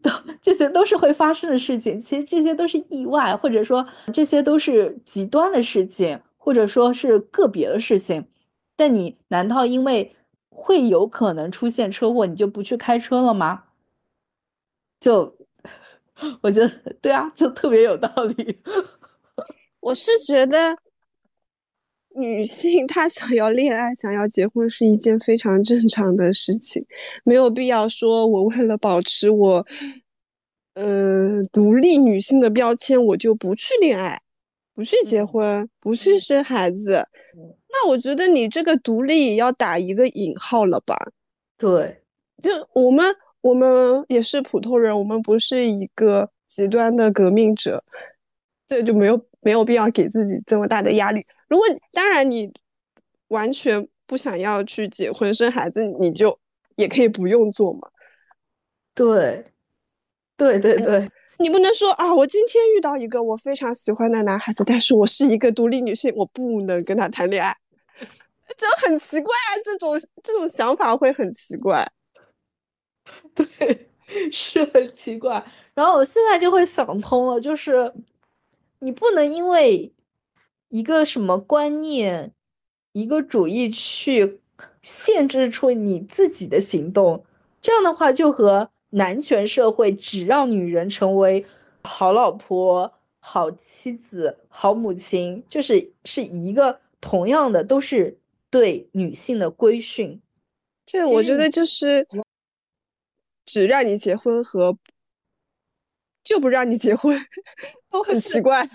[0.00, 1.98] 都这些都是会发生的事情。
[1.98, 3.84] 其实这些都是意外，或者说
[4.14, 8.28] 这些都是极端的事情，或者说是个别的事情。
[8.76, 10.14] 但你难道因为
[10.50, 13.64] 会有可能出现车祸，你就不去开车了吗？
[15.00, 15.36] 就
[16.42, 16.68] 我觉得
[17.02, 18.60] 对啊，就特别有道理。
[19.80, 20.78] 我是觉得。
[22.18, 26.84] 女性她想要恋爱、想要结婚是一件非常正常的事情，
[27.24, 29.64] 没有必要说我为了保持我，
[30.74, 34.20] 呃，独立女性的标签，我就不去恋爱，
[34.74, 37.06] 不去结婚，不去生孩子。
[37.70, 40.96] 那我觉得你这个独立也要打一个引号了吧？
[41.56, 42.02] 对，
[42.42, 47.84] 就我们我们也是普通人，我们不是一个极端的革命者，
[48.66, 51.24] 对，就没有没有必要给自己这么大的压力。
[51.48, 52.52] 如果当然你
[53.28, 56.38] 完全不想要去结婚生孩子，你就
[56.76, 57.88] 也可以不用做嘛。
[58.94, 59.52] 对，
[60.36, 67.56] 对对对，你不能说啊，我今天遇到一个我非常喜欢的男孩子，但是我是一个独立女性，我不能跟他谈恋爱，
[68.56, 71.90] 这很奇怪啊，这种这种想法会很奇怪。
[73.34, 73.90] 对，
[74.32, 75.44] 是很奇怪。
[75.74, 77.92] 然后我现在就会想通了，就是
[78.80, 79.92] 你不能因为。
[80.68, 82.32] 一个什么观念，
[82.92, 84.40] 一个主义去
[84.82, 87.24] 限制出你自己的行动，
[87.60, 91.44] 这样的话就和男权社会只让女人成为
[91.82, 98.18] 好老婆、好妻子、好母亲，就是是一个同样的，都是
[98.50, 100.20] 对女性的规训。
[100.90, 102.06] 对，我觉得就是
[103.44, 104.76] 只让你结婚和。
[106.24, 107.18] 就不让你结婚，
[107.90, 108.68] 都很奇怪，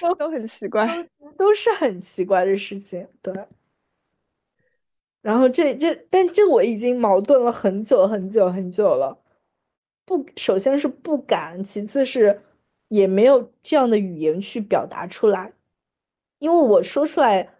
[0.00, 3.06] 都都很奇怪，都是很奇怪的事情。
[3.22, 3.32] 对，
[5.22, 9.18] 然后这这，但这我已经矛盾了很久很久很久了。
[10.04, 12.40] 不，首先是不敢，其次是
[12.88, 15.52] 也没有这样的语言去表达出来，
[16.38, 17.54] 因为我说出来，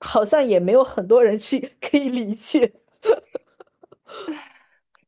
[0.00, 2.72] 好像也没有很多人去 可以理解。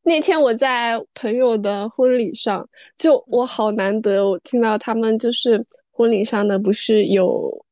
[0.09, 2.67] 那天我在朋友的婚礼上，
[2.97, 7.63] 就我好难得，我听到他们就是婚礼上的不是有，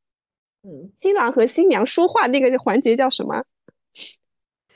[0.62, 3.42] 嗯，新郎和新娘说话那个环节叫什么？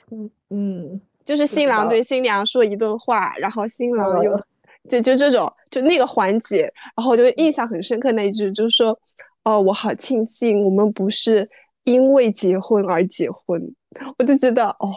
[0.09, 4.35] 嗯嗯，就是新郎对新娘说一顿话，然后新郎又，
[4.89, 6.63] 就就这种，就那个环节，
[6.97, 8.99] 然后我就印象很深刻那一句，就是说，
[9.43, 11.47] 哦，我好庆幸我们不是
[11.83, 13.61] 因为结婚而结婚，
[14.17, 14.91] 我就觉得哦。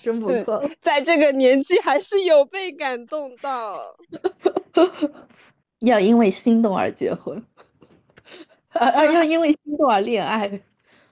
[0.00, 3.96] 真不错，在这个年纪还是有被感动到。
[5.80, 7.44] 要因为心动而结婚，
[8.70, 10.62] 啊，要因为心动而恋爱，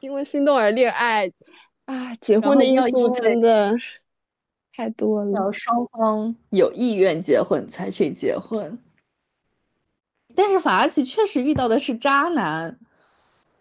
[0.00, 1.30] 因为心动而恋爱
[1.84, 2.14] 啊！
[2.14, 3.76] 结婚的因素真的
[4.74, 5.32] 太多了。
[5.32, 8.78] 要双方有意愿结婚才去结婚。
[10.34, 12.78] 但是法拉奇确实遇到的是渣男，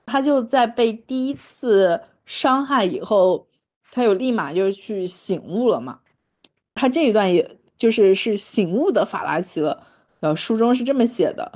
[0.05, 3.45] 他就在被第一次伤害以后。
[3.91, 5.99] 他有立马就去醒悟了嘛？
[6.73, 9.83] 他这一段也就是是醒悟的法拉奇了。
[10.21, 11.51] 呃书中是这么写的：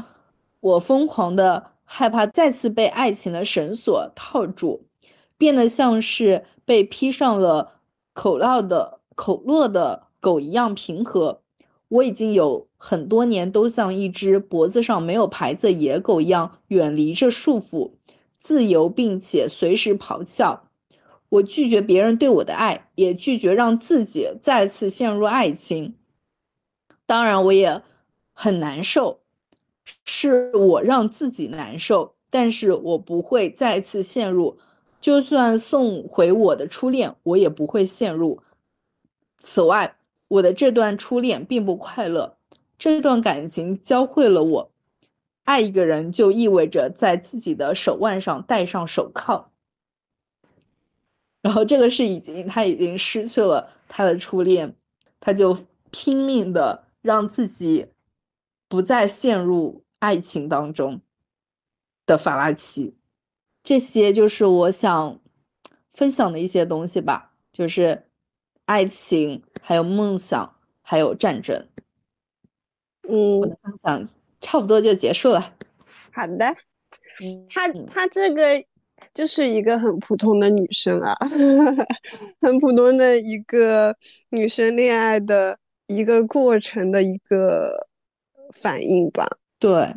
[0.59, 4.83] 我疯狂的害怕再次被爱情的绳索套住，
[5.37, 7.73] 变得像是被披上了
[8.13, 11.41] 口烙的口烙的狗一样平和。
[11.87, 17.91] 我已经有很多年都像一只脖子上没有牌子野狗一样远离着束缚，
[18.39, 20.64] 自由并且随时咆哮。
[21.29, 25.95] 我拒绝别人对我的爱，也拒绝让自己再次陷入爱情。
[27.05, 27.81] 当然，我也
[28.33, 29.19] 很难受，
[30.03, 32.15] 是我让自己难受。
[32.31, 34.57] 但是我不会再次陷入，
[34.99, 38.41] 就算送回我的初恋，我也不会陷入。
[39.39, 39.95] 此外，
[40.27, 42.35] 我的这段初恋并不快乐。
[42.77, 44.71] 这段感情教会了我，
[45.45, 49.51] 爱一个人就意味着在自己的手腕上戴上手铐。
[51.45, 54.75] 然后这个是已经他已经失去了他的初恋，
[55.19, 55.55] 他就
[55.91, 57.85] 拼命的让自己
[58.67, 60.99] 不再陷入爱情当中
[62.07, 62.95] 的法拉奇，
[63.61, 65.19] 这些就是我想
[65.91, 68.07] 分享的一些东西吧，就是
[68.65, 71.67] 爱情，还有梦想，还有战争。
[73.07, 74.09] 嗯，我的分享
[74.41, 75.53] 差不多就结束了。
[76.11, 76.55] 好的，
[77.47, 78.41] 他他这个。
[79.13, 81.15] 就是一个很普通的女生啊，
[82.41, 83.95] 很普通的一个
[84.29, 87.87] 女生恋爱的一个过程的一个
[88.51, 89.25] 反应吧。
[89.57, 89.95] 对，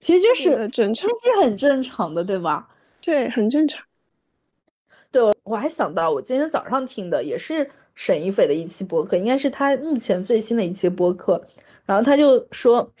[0.00, 2.68] 其实就是正常，是很正常的，对吧？
[3.00, 3.84] 对，很正常。
[5.10, 11.42] 对，我还想到我今天早上听的也是沈一斐的一期播客，应该是他目前最新的一期播客。
[11.86, 12.92] 然后他就说，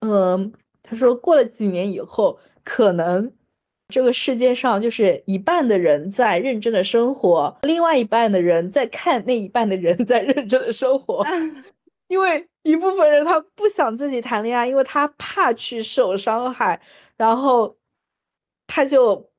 [0.00, 0.50] 嗯，
[0.82, 3.30] 他说过了几年以后，可能。
[3.88, 11.24] 这个世界上就是一半的人在认真的生活，另外一半的人在看那一半的人在认真的生活。
[12.08, 16.78] 因为一部分人他不想自己谈恋爱，因为他怕去受伤害，
[17.16, 17.76] 然后
[18.66, 19.30] 他就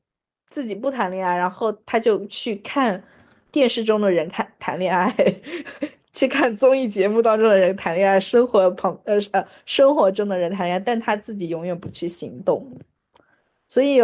[0.47, 3.03] 自己不谈恋爱，然后他就去看
[3.51, 5.15] 电视中的人看谈恋爱，
[6.11, 12.79] 去看综艺节目当中的人谈恋爱，生活旁呃呃生活中的人谈恋爱，但他自己永远不去行动。
[13.67, 13.99] 所以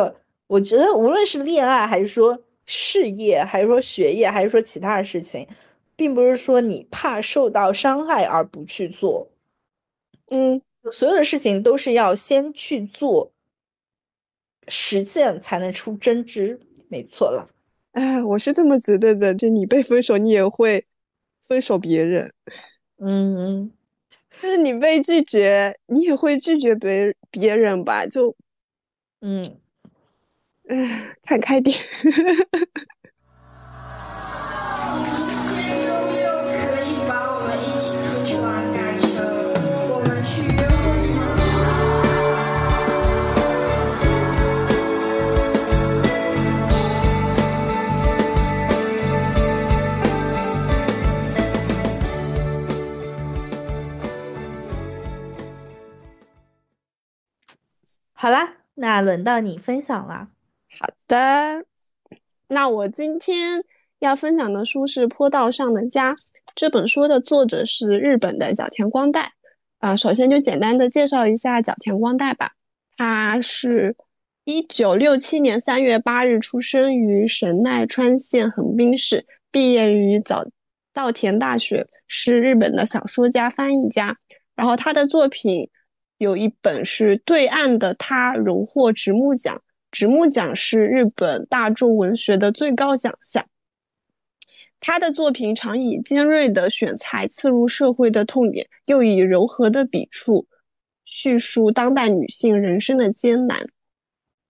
[0.47, 5.47] 我觉得，无论是恋爱，还是说事业，还是说学业，还是说其他的事情，
[5.95, 9.27] 并不是说你怕受到伤害而不去做。
[10.29, 13.31] 嗯，所有的事情都是要先去做。
[14.67, 17.47] 实践才能出真知，没错了。
[17.91, 20.83] 哎，我是这么觉得的，就你被分手，你也会
[21.47, 22.33] 分手别人。
[22.97, 23.71] 嗯，
[24.41, 28.07] 就是你被拒绝，你也会拒绝别别人吧？
[28.07, 28.35] 就，
[29.21, 29.51] 嗯，哎，
[30.70, 31.78] 嗯看开点。
[58.13, 60.26] 好啦，那轮到你分享了。
[60.78, 61.65] 好的，
[62.47, 63.61] 那我今天
[63.99, 66.13] 要分享的书是《坡道上的家》。
[66.53, 69.34] 这本书的作者是日本的角田光代。
[69.80, 72.51] 啊，首先就简单的介绍一下角田光代吧。
[72.97, 73.95] 他是
[74.43, 80.45] 一九六七年三月八日出生于神奈川县横滨市，毕业于早
[80.93, 84.17] 稻田大学，是日本的小说家、翻译家。
[84.55, 85.69] 然后他的作品。
[86.17, 89.61] 有一本是《对岸的他》，荣获直木奖。
[89.95, 93.45] 直木奖是日本大众文学的最高奖项。
[94.81, 100.45] 他的作品常以尖锐的选材刺入社会的痛点，又以柔和的笔触
[101.05, 103.65] 叙述当代女性人生的艰难。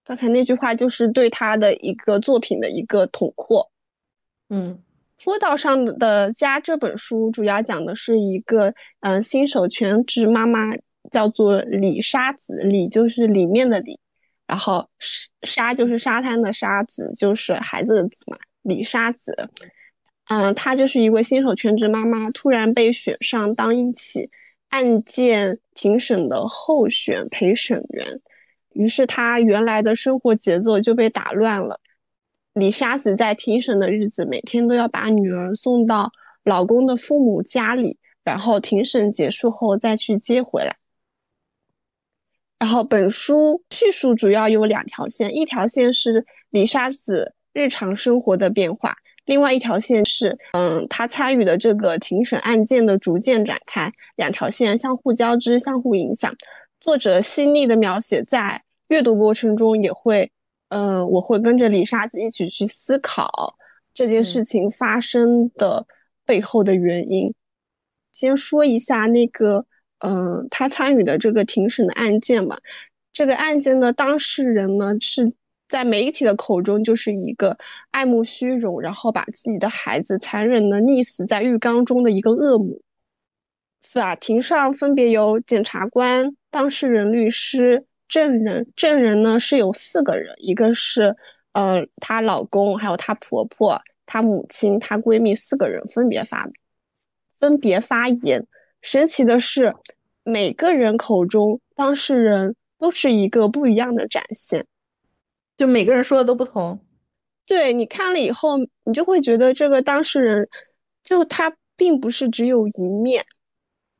[0.03, 3.69] 刚才那句话就是对他的一个作品的一个统括。
[4.49, 4.79] 嗯，
[5.23, 10.71] 《坡道上的家》这本书主要讲的是一个嗯新手全职妈妈。
[11.11, 13.99] 叫做里沙子，里就是里面的里，
[14.47, 14.87] 然后
[15.43, 18.37] 沙就是沙滩的沙子，就是孩子的子嘛。
[18.61, 19.49] 李沙子，
[20.29, 24.29] 嗯，她就是一位新手全职妈妈，突然被选上当一起
[24.69, 28.21] 案件庭审的候选陪审员，
[28.73, 31.79] 于是她原来的生活节奏就被打乱了。
[32.53, 36.11] 李沙子在庭审的日子，每天都要把女儿送到
[36.43, 40.75] 老公的父母家里，然后庭审结束后再去接回来。
[42.57, 48.95] 然后本书叙述主要有两条线，一条线是李沙子日常生活的变化，
[49.25, 56.33] 另外一条线是，嗯，他参与的这个庭审案件的逐渐展开，两条线相互交织、相互影响。
[56.79, 60.31] 作者细腻的描写，在阅读过程中也会，
[60.69, 63.57] 嗯，我会跟着李沙子一起去思考
[63.93, 65.85] 这件事情发生的
[66.25, 67.33] 背后的原因。
[68.13, 69.65] 先说一下那个。
[69.99, 72.59] 嗯，他参与的这个庭审的案件嘛，
[73.15, 75.31] 这个案件的当事人呢是
[75.69, 77.57] 在媒体的口中就是一个
[77.91, 82.81] 爱慕虚荣，然后把自己的孩子残忍的溺死在浴缸中的一个恶母。
[83.81, 91.15] 法庭上分别由检察官、当事人、律师、证人，证人呢是有四个人，一个是
[91.53, 96.45] 呃她老公，还有她婆婆、她母亲、她闺蜜四个人分别发
[97.39, 98.45] 分别发言。
[98.81, 99.73] 神奇的是，
[100.23, 102.55] 每个人口中当事人
[102.85, 104.63] 都是一个不一样的展现，
[105.57, 106.79] 就每个人说的都不同。
[107.43, 110.47] 对你看了以后，你就会觉得这个当事人，
[111.03, 113.25] 就他并不是只有一面。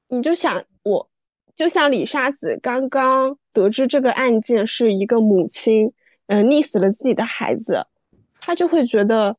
[0.09, 1.09] 你就想，我
[1.55, 5.91] 就像李沙子刚刚得知这个案件是一个母亲，
[6.27, 7.87] 嗯，溺死了自己的孩子，
[8.39, 9.35] 他就会觉得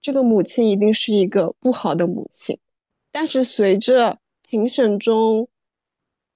[0.00, 2.56] 这个母亲一定是一个不好的母亲。
[3.10, 5.48] 但是随着庭审中，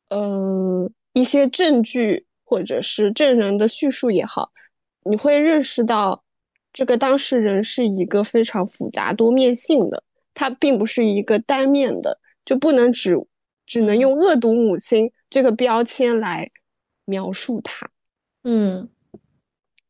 [0.09, 4.51] 嗯，一些证据或者是证人的叙述也好，
[5.05, 6.24] 你会认识到
[6.72, 13.14] 这个当事人是一个非常复杂多面性的，他并不是一个单面的，就不能只
[13.66, 16.51] 只能用恶毒母亲这个标签来
[17.05, 17.90] 描述他。
[18.44, 18.88] 嗯，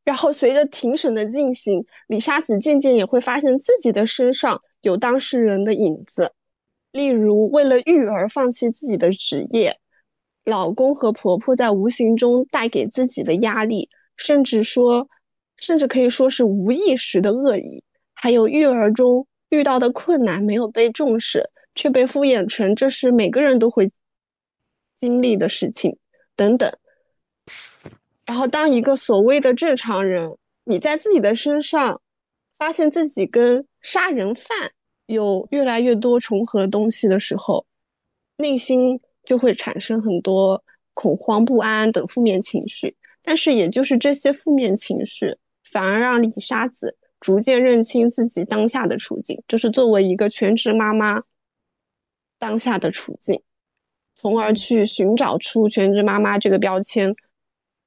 [0.03, 6.33] 然后随着庭审的进行，李沙子渐渐也会发现自己的身上有当事人的影子。
[6.91, 9.79] 例如，为了育儿放弃自己的职业，
[10.49, 15.07] 老公和婆婆在无形中带给自己的压力，甚至说，
[15.59, 17.85] 甚至可以说是无意识的恶意。
[18.15, 23.93] 还有育儿中遇到的困难没有被重视，却被敷衍成这是每个人都会
[24.97, 25.97] 经历的事情
[26.35, 26.73] 等等。
[28.25, 30.35] 然后，当一个所谓的正常人
[30.65, 32.01] 你在自己的身上
[32.59, 34.73] 发现自己跟杀人犯
[35.07, 37.67] 有越来越多重合东西的时候，
[38.39, 40.65] 内心就会产生很多
[40.95, 42.97] 恐慌、不安等负面情绪。
[43.23, 45.37] 但是，也就是这些负面情绪，
[45.71, 51.23] 反而让李沙子逐渐认清自己当下的处境，就是作为一个全职妈妈
[52.39, 53.43] 当下的处境，
[54.17, 57.15] 从而去寻找出全职妈妈这个标签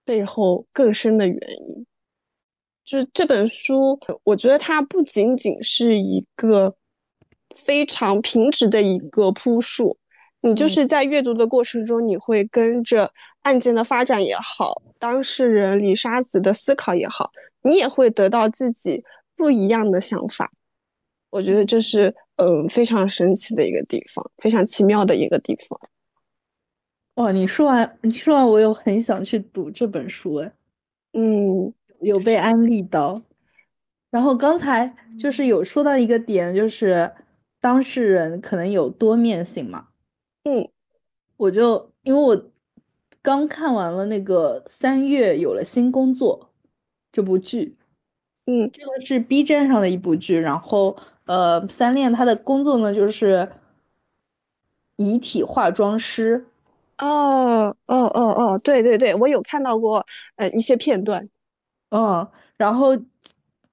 [0.05, 1.87] 背后更深的原因。
[2.85, 6.75] 就是这本书，我觉得它不仅仅是一个
[7.55, 9.97] 非常平直的一个铺述，
[10.41, 13.11] 你就是在阅读的过程中，你会跟着。
[13.43, 17.31] 案件的发展也好，当事人李沙子的思考也好，
[17.63, 19.03] 你也会得到自己
[19.35, 20.51] 不一样的想法。
[21.31, 25.79] 我觉得这是嗯非常神奇的一个地方，非常奇妙的一个地方。
[27.15, 30.51] 哇，你说完你说完，我又很想去读这本书哎。
[31.13, 33.19] 嗯，有被安利到。
[34.11, 37.11] 然后刚才就是有说到一个点，就是
[37.59, 39.87] 当事人可能有多面性嘛。
[40.43, 40.69] 嗯，
[41.37, 42.51] 我就因为我。
[43.23, 46.49] 刚看完了那个三月有了新工作
[47.11, 47.77] 这部剧，
[48.47, 53.47] 嗯，这个是 B 站上的一部剧，然后呃，三恋他的工作呢就是
[54.95, 56.47] 遗体化妆师。
[56.97, 60.03] 哦哦哦哦，对对对，我有看到过
[60.37, 61.29] 呃一些片段，
[61.89, 62.27] 嗯，
[62.57, 62.97] 然后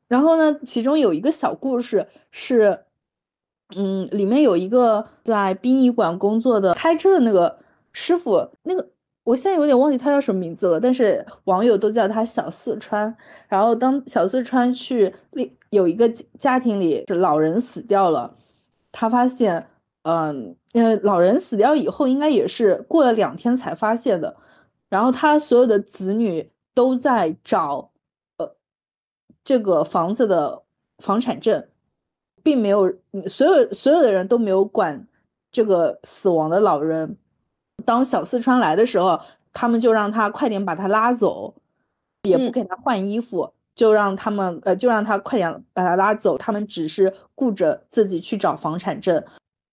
[0.08, 2.84] 然后呢，其中有一个小故事是，
[3.76, 7.58] 嗯，里面有一个在殡仪馆工作的开车的那个
[7.92, 8.90] 师傅，那个。
[9.24, 13.14] 我现在有点忘记他叫什么名字了，但是网友都叫他小四川。
[13.46, 16.08] 然后当小四川去另有一个
[16.38, 18.34] 家庭里，是老人死掉了，
[18.90, 19.68] 他发现，
[20.04, 24.34] 嗯，呃，老人死掉以后，应该也是过了两天才发现的。
[24.88, 27.90] 然后他所有的子女都在找，
[28.38, 28.56] 呃，
[29.44, 30.62] 这个房子的
[30.96, 31.68] 房产证，
[32.43, 32.93] 并没有
[33.26, 35.07] 所有所有的人都没有管
[35.51, 37.16] 这个死亡的老人。
[37.84, 39.20] 当小四川来的时候，
[39.53, 41.55] 他们就让他快点把他拉走，
[42.22, 46.36] 也不给他换衣服，就让他们呃，就让他快点把他拉走。
[46.39, 49.24] 他们只是顾着自己去找房产证。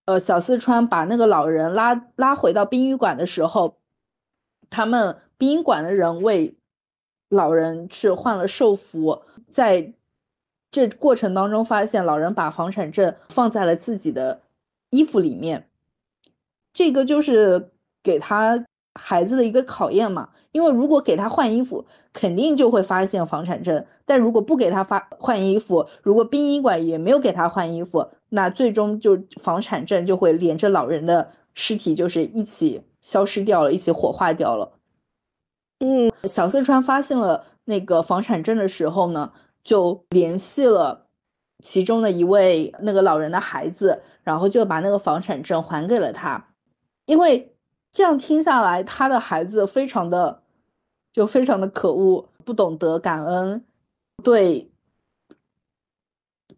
[0.05, 3.77] 呃，小四川把那个老人拉拉回到殡仪馆的时候，
[4.69, 6.55] 他们殡仪馆的人为
[7.29, 9.93] 老人去换了寿服，在
[10.75, 14.41] 这过程当中发现老人把房产证放在了自己的
[14.89, 15.69] 衣服里面，
[16.73, 17.71] 这个就是。
[18.05, 18.63] 给他
[18.93, 34.73] 孩子的一个考验嘛，因为如果给他换衣服，肯定就会发现房产证；但如果不给他发换衣服，如果殡仪馆也没有给他换衣服，那最终就房产证就会连着老人的尸体，就是一起消失掉了，一起火化掉了。
[35.79, 39.33] 嗯，小四川发现了那个房产证的时候呢，
[39.65, 41.07] 就联系了
[41.61, 46.53] 其中的一位那个老人的孩子，然后就把那个房产证还给了他，
[47.05, 47.51] 因为。
[47.91, 50.41] 这样听下来，他的孩子非常的，
[51.13, 53.63] 就非常的可恶，不懂得感恩，
[54.21, 54.69] 对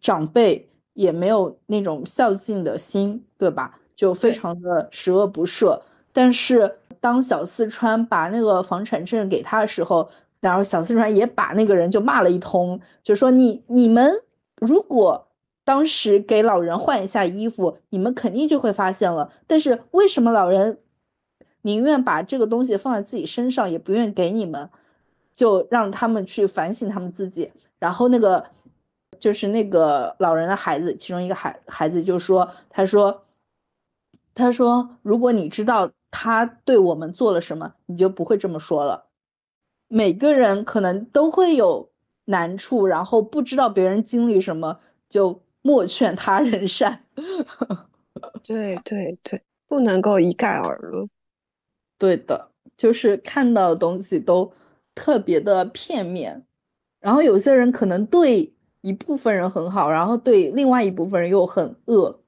[0.00, 3.78] 长辈也没有那种孝敬的心，对吧？
[3.94, 5.80] 就非常的十恶不赦。
[6.12, 14.22] 但是当小四川把那个房产证给他的时候，然后小四川也把那个人就骂了一通，就说你你们
[14.60, 15.28] 如果
[15.64, 19.32] 当时给老人换一下衣服，你们肯定就会发现了。
[19.46, 20.78] 但是为什么老人？
[21.62, 24.70] 宁愿把这个东西放在自己身上，也不愿意给你们，
[25.34, 27.52] 就让他们去反省他们自己。
[27.80, 28.46] 然后那个
[29.18, 33.24] 就是那个老人的孩子，其中一个孩孩子就说：“他说，
[34.34, 39.07] 他说，如果你知道他对我们做了什么，你就不会这么说了。
[39.88, 41.90] 每个人可能都会有
[42.26, 44.78] 难处，然后不知道别人经历什么，
[45.08, 47.04] 就莫劝他人善。
[48.44, 51.08] 对对对，不能够一概而论。”
[51.98, 54.52] 对的，就是看到的东西都
[54.94, 56.44] 特别的片面，
[57.00, 62.20] 然后有些人可能对一部分人很好，然后对另外一部分人又很恶，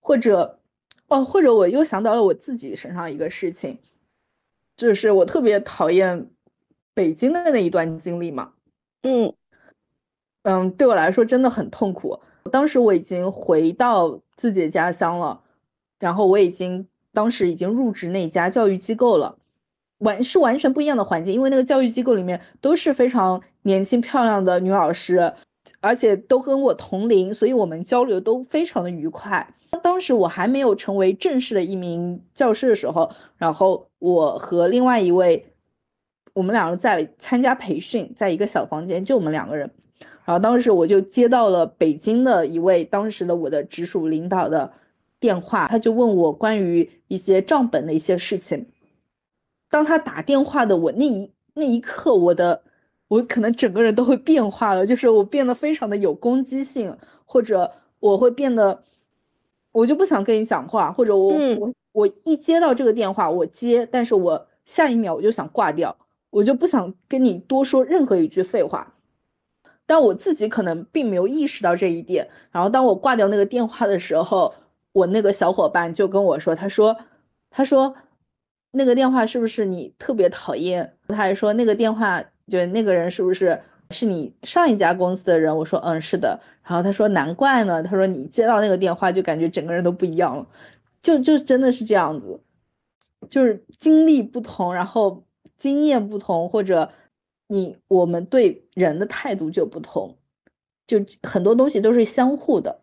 [0.00, 0.60] 或者
[1.08, 3.78] 哦，或者我又想到了我自己身上一个事情，
[4.76, 6.30] 就是我特别讨厌
[6.94, 8.52] 北京的那一段经历嘛，
[9.02, 9.32] 嗯
[10.42, 12.20] 嗯，对我来说真的很痛苦。
[12.50, 15.42] 当时我已经回到自己的家乡了，
[15.98, 16.86] 然后我已经。
[17.14, 19.38] 当时已经入职那家教育机构了，
[19.98, 25.32] 完是完全不一样的环境，因为那个教育机构里面都是非常年轻漂亮的女老师，
[25.80, 29.54] 而且都跟我同龄，所以我们交流都非常的愉快。
[29.80, 35.53] 当时我还没有成为正式的一名教师的时候，然后我和另外一位
[36.34, 39.70] 我们两个在参加培训，在一个小房间，就我们两个人。
[40.26, 44.72] 然后当时我就接到了北京的一位当时的我的直属领导的
[45.20, 48.66] 电话，他就问我关于一些账本的一些事情。
[49.70, 52.62] 当他打电话的我那一那一刻，我的
[53.08, 57.70] 我可能整个人都会变化了，就是我变得非常的有攻击性，或者
[58.00, 58.82] 我会变得
[59.72, 65.94] 我就不想跟你讲话，或者我我我一接到这个电话我接，但是我下一秒我就想挂掉，
[66.34, 68.94] 我就不想跟你多说任何一句废话。
[69.86, 72.28] 但我自己可能并没有意识到这一点。
[72.50, 74.54] 然后当我挂掉那个电话的时候，
[74.92, 76.96] 我那个小伙伴就跟我说：“他说，
[77.50, 77.94] 他说，
[78.72, 80.96] 那个电话是不是你特别讨厌？
[81.06, 83.60] 他还说那个电话就那个人是不是
[83.90, 85.56] 是你上一家公司的人？
[85.56, 86.40] 我说嗯是的。
[86.64, 87.82] 然后他说难怪呢。
[87.82, 90.46] 他说你接到那个电话就感觉整个人都不一样了，
[91.02, 92.40] 就就真的是这样子，
[93.28, 95.22] 就是经历不同，然后
[95.58, 96.90] 经验不同，或者。”
[97.46, 100.16] 你我们对人的态度就不同，
[100.86, 102.80] 就很多东西都是相互的。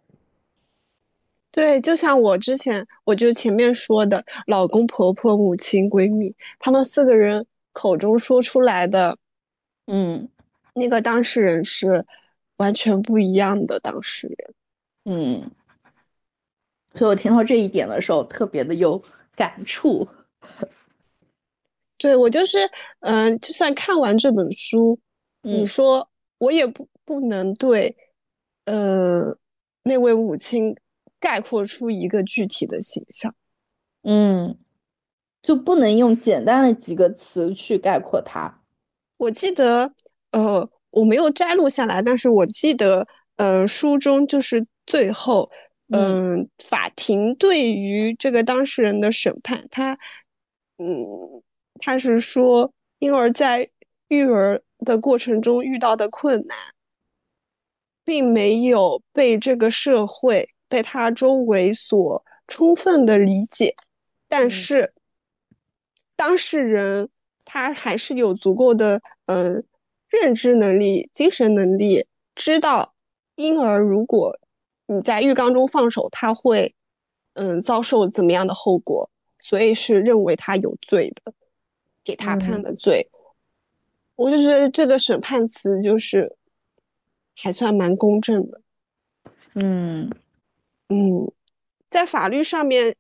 [1.49, 7.43] 对，就像我之前，我就前面说的，老公、婆婆、母亲、闺蜜，他们四个人
[7.73, 9.17] 口中说出来的，
[9.87, 10.29] 嗯，
[10.75, 12.05] 那个当事人是
[12.57, 14.53] 完全不一样的当事人。
[15.05, 15.51] 嗯，
[16.93, 19.01] 所以我听到这一点的时候，特别的有
[19.35, 20.07] 感触。
[22.01, 22.57] 对我就是，
[23.01, 24.99] 嗯，就算看完这本书，
[25.43, 27.95] 你说我也不不能对，
[28.65, 29.37] 呃，
[29.83, 30.75] 那位母亲
[31.19, 33.35] 概括出一个具体的形象，
[34.01, 34.57] 嗯，
[35.43, 38.63] 就不能用简单的几个词去概括她。
[39.17, 39.93] 我记得，
[40.31, 45.51] 呃，我没有摘录下来，但是我记得，呃，书中就是最后，
[45.93, 49.99] 嗯，法庭对于这个当事人的审判，他，
[50.79, 51.43] 嗯。
[51.81, 53.69] 他是说，婴儿在
[54.07, 56.57] 育儿的过程中遇到的困难，
[58.05, 63.75] 并没有被这个社会、被他周围所充分的理解，
[64.27, 64.93] 但是
[66.15, 67.09] 当事人
[67.43, 69.63] 他还是有足够的嗯
[70.09, 72.05] 认知能力、精神能力，
[72.35, 72.93] 知道
[73.35, 74.37] 婴儿如果
[74.85, 76.75] 你在浴缸中放手，他会
[77.33, 79.09] 嗯遭受怎么样的后果，
[79.39, 81.33] 所以是认为他有罪的。
[82.03, 83.09] 给他判的罪，
[84.15, 86.35] 我就觉得这个审判词就是
[87.35, 88.61] 还算蛮公正的。
[89.53, 90.09] 嗯
[90.89, 91.31] 嗯，
[91.89, 92.95] 在法律上面，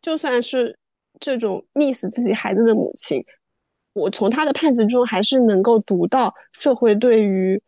[0.00, 0.78] 就算是
[1.20, 3.24] 这种溺死自己孩子的母亲，
[3.92, 7.62] 我从他的判词中还是能够读到社会对于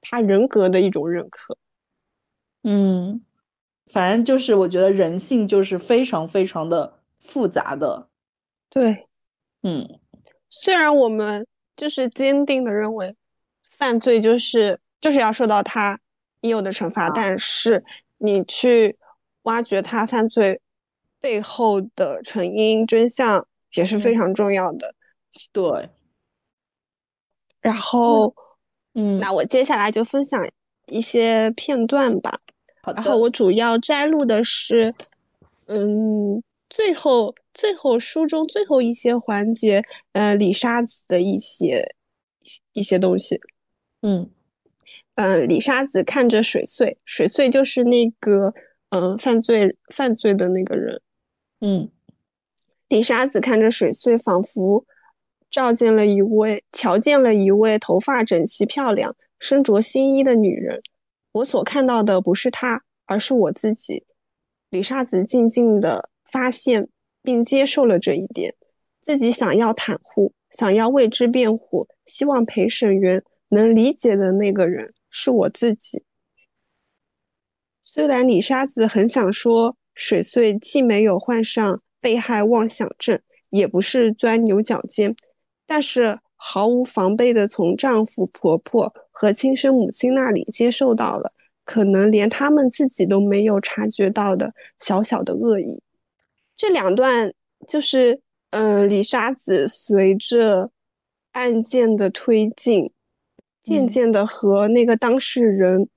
[0.00, 1.56] 他人格的一种认可。
[2.62, 3.22] 嗯，
[3.86, 8.08] 反正就是我觉得人性就是非常非常的复杂的。
[8.68, 9.06] 对，
[9.62, 9.98] 嗯。
[10.50, 11.46] 虽然我们
[11.76, 13.14] 就是坚定的认为，
[13.62, 15.98] 犯罪就是就是要受到他
[16.40, 17.84] 应有的惩罚，但是
[18.18, 18.98] 你去
[19.42, 20.60] 挖掘他犯罪
[21.20, 24.94] 背后的成因真相也是非常重要的。
[25.52, 25.88] 对。
[27.60, 28.34] 然后，
[28.94, 30.44] 嗯，那我接下来就分享
[30.86, 32.40] 一些片段吧。
[32.82, 33.00] 好的。
[33.00, 34.94] 然后我主要摘录的是，
[35.66, 37.34] 嗯，最后。
[37.52, 41.94] 最后书中最后一些环节，呃，李沙子的一些
[42.72, 43.40] 一些东西，
[44.02, 44.30] 嗯
[45.16, 48.54] 嗯，李沙子看着水穗，水穗就是那个
[48.90, 51.02] 嗯犯罪犯罪的那个人，
[51.60, 51.90] 嗯，
[52.88, 54.86] 李沙子看着水穗，仿佛
[55.50, 60.80] 照见了一位瞧见了一位头发整齐、漂亮、身着新衣的女人。
[61.32, 64.04] 我所看到的不是她，而是我自己。
[64.70, 66.88] 李沙子静静的发现。
[67.22, 68.54] 并接受了这一点，
[69.02, 76.04] 自己想要袒护，想要为之辩护，希望陪审员能理解的那个人是我自己。
[77.82, 85.14] 虽然李沙子很想说，水穗既没有患上被害妄想症，也不是钻牛角尖，
[85.66, 91.32] 但是毫无防备的从丈夫、婆婆和亲生母亲那里接受到了
[91.64, 95.82] 可能连他们自己都没有察觉到的小小的恶意。
[96.60, 97.32] 这两段
[97.66, 100.70] 就是，嗯，李沙子随着
[101.32, 102.92] 案件的推进，
[103.62, 105.88] 渐渐的和那个当事人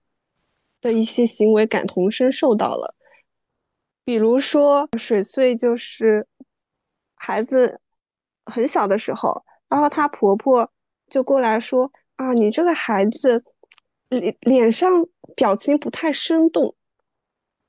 [0.79, 2.95] 的一些行为感同身受到了。
[4.05, 6.25] 比如说，水穗就是
[7.15, 7.81] 孩子
[8.45, 10.71] 很小的时候，然后她婆婆
[11.09, 13.43] 就过来说：“啊，你这个孩子
[14.07, 14.89] 脸脸上
[15.35, 16.73] 表情不太生动。”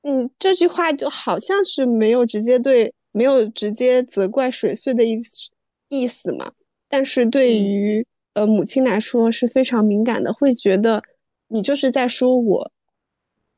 [0.07, 5.49] 嗯，这句话就好像是没有直接对，没有直接责怪水穗的意思
[5.89, 6.51] 意思嘛。
[6.87, 11.01] 但是对于呃母亲来说是非常敏感的，会觉得
[11.47, 12.71] 你就是在说我，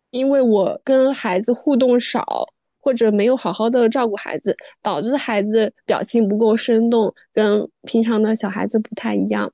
[0.09, 2.47] 因为我跟孩子互动少，
[2.79, 9.51] 或者没有好好的照顾孩子，导致孩子表情不够生动，跟平常的小孩子不太一样。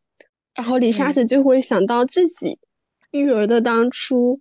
[0.53, 2.59] 然后李莎子就会想到自己
[3.09, 4.39] 育儿的当初，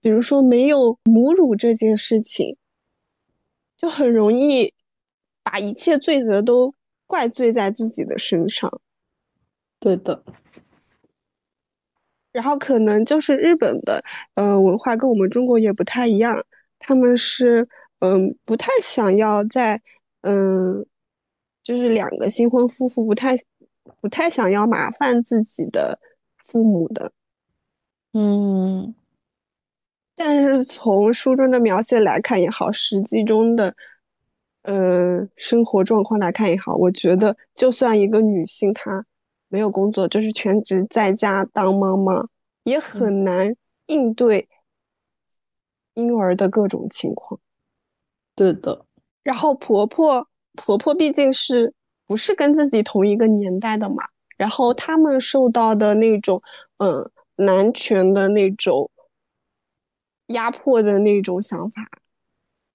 [0.00, 2.56] 比如说没有母乳这件事情，
[3.76, 4.72] 就很容易
[5.42, 6.74] 把一切罪责都
[7.06, 8.80] 怪罪在自己的身上。
[9.78, 10.22] 对的。
[12.32, 14.02] 然后可能就是日本的
[14.34, 16.44] 呃文化跟我们中国也不太一样，
[16.78, 19.82] 他们是嗯不太想要在
[20.22, 20.86] 嗯
[21.62, 23.36] 就是两个新婚夫妇不太。
[24.00, 25.98] 不太想要麻烦自己的
[26.38, 27.12] 父母的，
[28.12, 28.94] 嗯，
[30.22, 33.74] 但是从书中的描写来看也好，实际中的，
[34.64, 39.02] 呃，生活状况来看也好，我觉得就算一个女性她
[39.48, 42.22] 没有工作，就是全职在家当妈妈，
[42.64, 43.56] 也很难
[43.86, 44.46] 应对
[45.94, 47.40] 婴儿的各种情况。
[48.36, 48.84] 对的，
[49.22, 51.72] 然后婆婆婆婆毕竟是。
[52.06, 54.02] 不是跟自己同一个年代的嘛，
[54.36, 56.42] 然后他们受到的那种，
[56.78, 58.90] 嗯，男权的那种
[60.30, 61.88] 压迫的那种想法，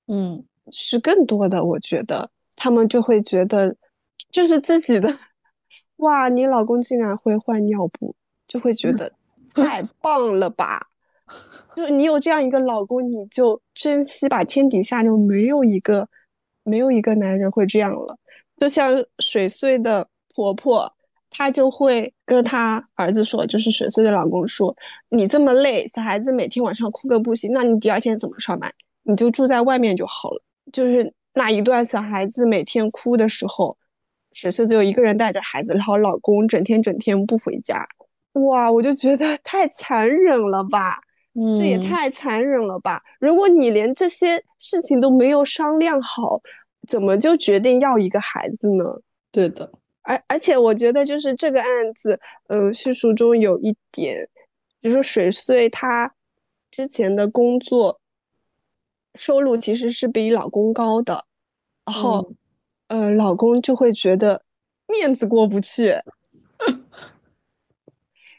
[0.08, 1.64] 嗯，是更多的。
[1.64, 3.76] 我觉得他们就会觉得，
[4.32, 5.14] 就是自己的，
[5.98, 8.16] 哇，你老公竟然会换尿布，
[8.48, 9.12] 就会觉得
[9.56, 10.88] 太棒了吧？
[11.76, 16.08] 就你有这样一个老公，你就珍惜吧，天底下就没有一个，
[16.64, 18.18] 没有一个男人会这样了。
[18.58, 20.94] 就像水碎的婆婆，
[21.36, 24.76] 她就会跟她儿子说，就是水穗的老公说
[25.10, 28.72] ：“你这么累，小孩子每天晚上哭个不行，那你第二天怎么上班？
[29.04, 33.78] 你就住在外面就好了。”就是那一段小孩子每天哭的时候，
[34.32, 37.86] 水穗只有一个人带着孩子，然后老公整天整天不回家。
[38.34, 41.00] 哇，我就觉得 太残忍了吧！
[41.58, 43.02] 这也太残忍了吧！
[43.20, 46.42] 如果你连这些事情都没有商量好。
[46.88, 48.84] 怎么就决定要一个孩子呢？
[49.32, 49.72] 对的，
[50.06, 54.30] 而而且我觉得就是这个案子，嗯，叙述中有一点，
[54.80, 56.14] 比如说水穗她
[56.72, 58.00] 之前的工作
[59.16, 61.26] 收入其实是比老公高的，
[61.86, 62.34] 然后，
[62.88, 64.44] 呃，老公就会觉得
[64.88, 65.96] 面子过不去，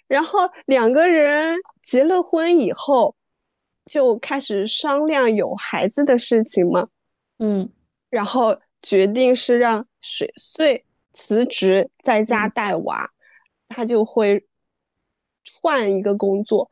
[0.06, 3.16] 然后两个人结了婚以后
[3.84, 6.88] 就开始商量有孩子的事情嘛，
[7.38, 7.68] 嗯。
[8.08, 10.85] 然后决定是让水穗
[11.16, 13.10] 辞职在家带娃，
[13.68, 14.46] 他就会
[15.62, 16.70] 换一个工作，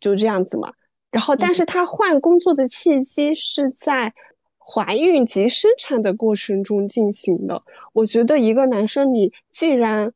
[0.00, 0.72] 就这样子嘛。
[1.12, 4.12] 然后，但是他换工作的契机是在
[4.58, 7.62] 怀孕及生产的过程中进行的。
[7.92, 10.12] 我觉得一个男生，你既然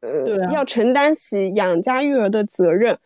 [0.00, 2.98] 呃要承担起养家育儿的责任，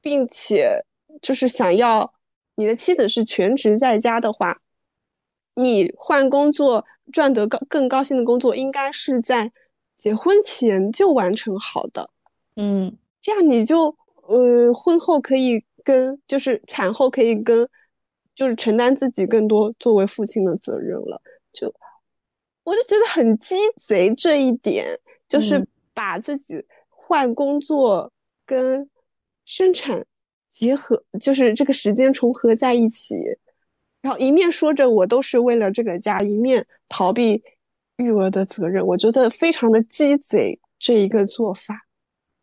[0.00, 0.84] 并且
[1.22, 2.14] 就是想要
[2.56, 4.60] 你的妻子是全职在家的话。
[5.54, 9.52] 你换工作赚得高更高薪的工作，应该是在
[9.96, 12.10] 结婚前就完成好的，
[12.56, 13.96] 嗯，这样你就
[14.26, 17.68] 呃婚后可以跟就是产后可以跟
[18.34, 21.22] 就是承担自己更多作为父亲的责任了。
[21.52, 21.72] 就
[22.64, 24.98] 我就觉得很鸡贼这一点，
[25.28, 26.54] 就是把自己
[26.88, 28.10] 换工作
[28.44, 28.90] 跟
[29.44, 30.04] 生产
[30.52, 33.14] 结合，就是这个时间重合在一起。
[34.04, 37.42] 然后一面说着我都是为了这个家，一面逃避
[37.96, 41.86] 育儿的责任，我觉得非常的鸡贼这一个做法。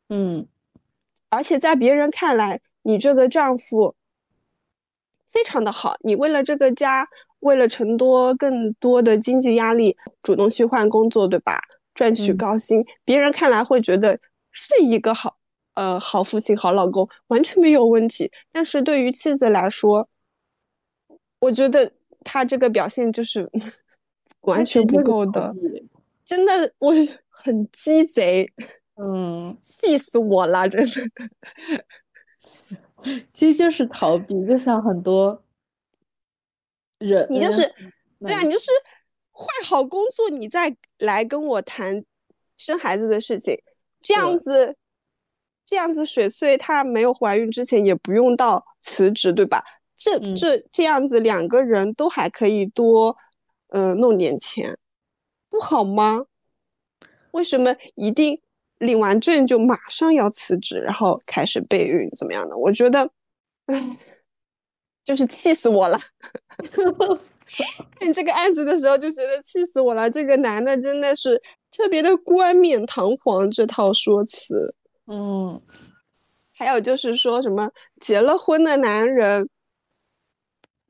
[0.09, 0.47] 嗯，
[1.29, 3.93] 而且在别人看来，你这个丈夫
[5.29, 7.07] 非常的好，你为了这个家，
[7.41, 11.61] 为了承多更多的经济压力，主动去换工作，对吧？
[11.93, 15.37] 赚取高薪，别人看来会觉得是一个好
[15.75, 18.31] 呃好父亲、好老公，完全没有问题。
[18.51, 20.09] 但是对于妻子来说，
[21.41, 21.91] 我觉得
[22.23, 23.49] 他这个表现就是
[24.41, 25.53] 完全不够的，
[26.23, 26.93] 真的，我
[27.29, 28.49] 很鸡贼，
[28.95, 30.89] 嗯，气死我了，真的。
[33.33, 35.43] 其实就是逃避，就像很多
[36.99, 37.61] 人，你就是
[38.19, 38.69] 对啊，你就是
[39.31, 42.03] 换好工作，你再来跟我谈
[42.57, 43.59] 生孩子的事情，
[44.01, 44.75] 这样子，
[45.65, 49.63] 这样子，水穗她没有怀孕之前也不用到辞职，对吧？
[50.03, 53.15] 这这这样子，两个人都还可以多，
[53.67, 54.75] 嗯，弄点钱，
[55.47, 56.25] 不好吗？
[57.31, 58.41] 为什么一定
[58.79, 62.57] 领完证就马上要辞职，然后开始备孕，怎么样的？
[62.57, 63.11] 我觉得，
[63.67, 63.97] 唉，
[65.05, 65.99] 就是气死我了。
[67.99, 70.09] 看这个案子的时候就觉得气死我了。
[70.09, 71.39] 这个男的真的是
[71.69, 74.73] 特别的冠冕堂皇这套说辞。
[75.05, 75.61] 嗯，
[76.53, 79.47] 还有就是说什么结了婚的男人，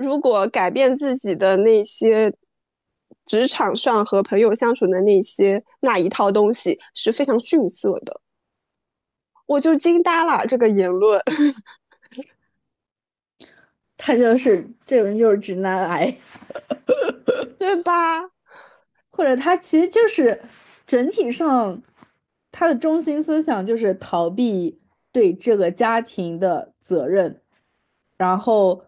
[0.02, 2.34] 如果改变自己的那些
[3.26, 8.20] 职场上和朋友相处的那些那一套东西是非常逊色的，
[9.46, 10.46] 我就惊呆了。
[10.48, 11.22] 这个言论，
[13.96, 16.18] 他就是这人就是直男癌，
[17.60, 18.22] 对吧？
[19.12, 20.42] 或者他其实就是
[20.88, 21.82] 整体上
[22.52, 24.82] 他的中心思想就是逃避
[25.12, 27.42] 对这个家庭的责任，
[28.18, 28.84] 然后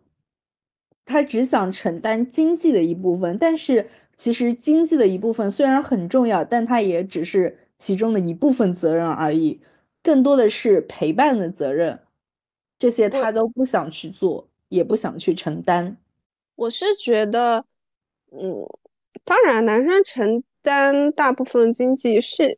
[1.05, 9.59] 他只想承担经济的一部分，但是其实经济的一部分虽然很重要，但他也只是其中的一部分责任而已，
[10.01, 11.99] 更多的是陪伴的责任，
[12.79, 15.97] 这些他都不想去做，也不想去承担。
[16.55, 17.65] 我是觉得，
[18.31, 18.67] 嗯。
[19.25, 22.57] 当然，男生承担大部分经济是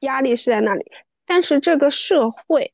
[0.00, 0.86] 压力是在那里，
[1.26, 2.72] 但是这个社会，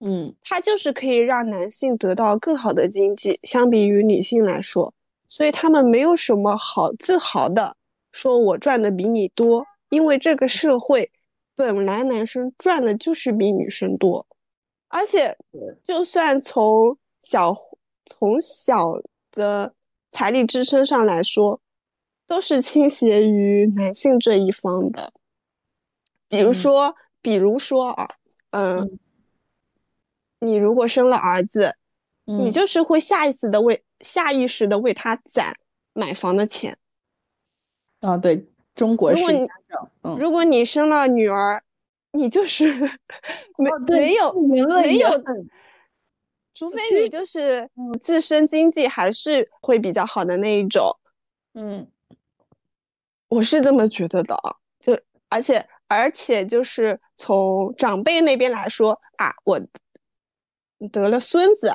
[0.00, 4.94] 嗯，它就是可以让男性得到更好的经济，相比于女性来说，
[5.28, 7.76] 所以他们没有什么好自豪的，
[8.12, 11.10] 说我赚的比你多，因为这个社会
[11.54, 14.26] 本来男生赚的就是比女生多，
[14.88, 15.36] 而且
[15.84, 17.54] 就算从小
[18.06, 19.00] 从小
[19.32, 19.72] 的
[20.10, 21.60] 财力支撑上来说。
[22.28, 25.14] 都是倾斜于男性这一方的，
[26.28, 28.06] 比如说，比如说啊，
[28.50, 28.98] 嗯，
[30.40, 31.74] 你如果生了儿子，
[32.24, 35.56] 你就是会下意识的为下意识的为他攒
[35.92, 36.78] 买房的钱。
[38.00, 39.48] 啊，对，中国如果你
[40.18, 41.62] 如果你生了女儿，
[42.12, 42.72] 你就是
[43.58, 44.58] 没没有没
[44.98, 45.08] 有，
[46.54, 47.68] 除非你就是
[48.00, 50.96] 自身经济还是会比较好的那一种，
[51.54, 51.86] 嗯。
[53.28, 59.60] 我是这么觉得的啊，就而且而且就是从长辈那边来说啊，我
[60.92, 61.72] 得了孙子，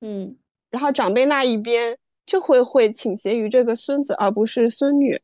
[0.00, 0.36] 嗯，
[0.70, 5.20] 然后长辈那一边就会会倾斜于这个孙子，而不是孙女，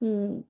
[0.00, 0.44] 嗯，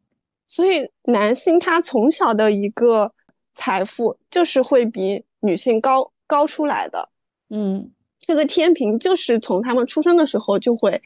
[0.46, 3.12] 所以男性他从小的一个
[3.54, 7.08] 财富就是会比女性高高出来的，
[7.50, 11.02] 嗯，这个天平就是从他们出生的时候就会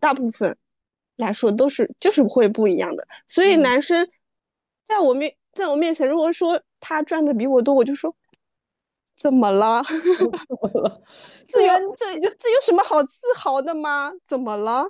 [0.00, 0.56] 大部分。
[1.16, 4.08] 来说都是就是会不一样的，所以男生
[4.88, 8.16] 在我面在我面前，如果说他赚的比我多，我就说
[9.20, 9.82] 怎么了？
[11.46, 14.12] 这有这这有什么好自豪的吗？
[14.26, 14.86] 怎么了？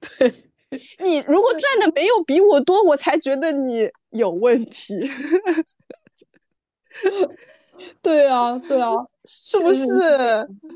[0.18, 0.34] 对
[0.98, 5.08] 你如果赚的没有比我多，我才觉得你有问题。
[8.02, 8.92] 对啊，对啊，
[9.24, 9.86] 是不是？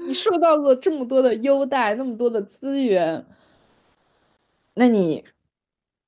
[0.06, 3.26] 你受到了这么多的优待，那么多的资源。
[4.74, 5.22] 那你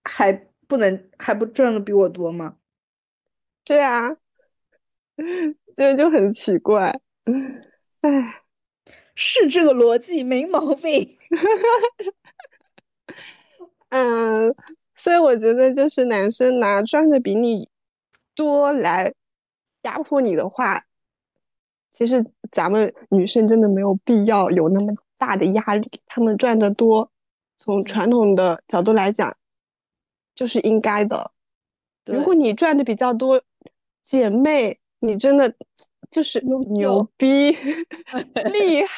[0.04, 0.32] 还
[0.66, 2.56] 不能还不赚的比我多吗？
[3.64, 4.16] 对啊，
[5.74, 7.00] 这就很奇怪。
[8.00, 8.42] 哎，
[9.14, 11.16] 是这个逻辑没毛病。
[13.90, 14.54] 嗯，
[14.94, 17.68] 所以我觉得就是男生拿赚的比你
[18.34, 19.12] 多来
[19.82, 20.84] 压迫你的话，
[21.92, 27.10] 其实咱们女生真的没有必要有那么大的压力，他们赚的多。
[27.62, 29.36] 从传统的角度来讲，
[30.34, 31.30] 就是应该的。
[32.06, 33.42] 如果你赚的比较多，
[34.02, 35.52] 姐妹，你真的
[36.10, 37.52] 就是牛逼，
[38.52, 38.88] 厉害。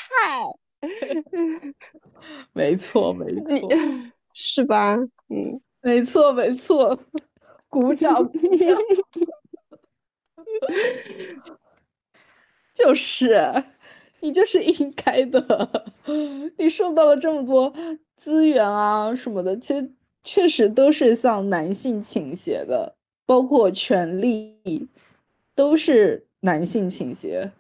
[2.53, 3.69] 没错，没错，
[4.35, 4.97] 是吧？
[5.29, 6.97] 嗯，没错，没错，
[7.69, 8.15] 鼓掌。
[12.75, 13.65] 就是，
[14.21, 15.85] 你就是应该的。
[16.59, 17.73] 你受到了这么多。
[18.17, 19.93] 资源啊什么的，其实
[20.23, 22.95] 确实都是向男性倾斜的，
[23.27, 24.57] 包括权利
[25.55, 27.53] 都是男性倾斜。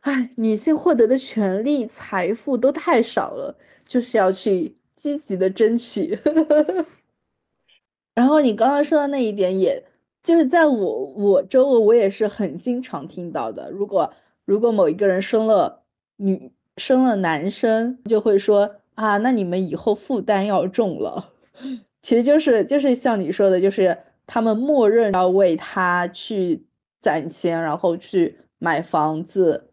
[0.00, 3.56] 哎，女性获得的权利、财富都太少了，
[3.86, 6.18] 就是要去积极的争取。
[8.14, 9.84] 然后你刚刚说的那一点，也
[10.22, 13.70] 就是在我我周围，我也是很经常听到的。
[13.70, 14.12] 如果
[14.44, 15.82] 如果某一个人生了
[16.16, 18.76] 女生了男生，就会说。
[18.96, 21.30] 啊，那你们以后负担要重了，
[22.00, 26.64] 其实就是就是像你说的，就是他们默认要为他去
[27.06, 29.70] 攒钱，然后去买房子、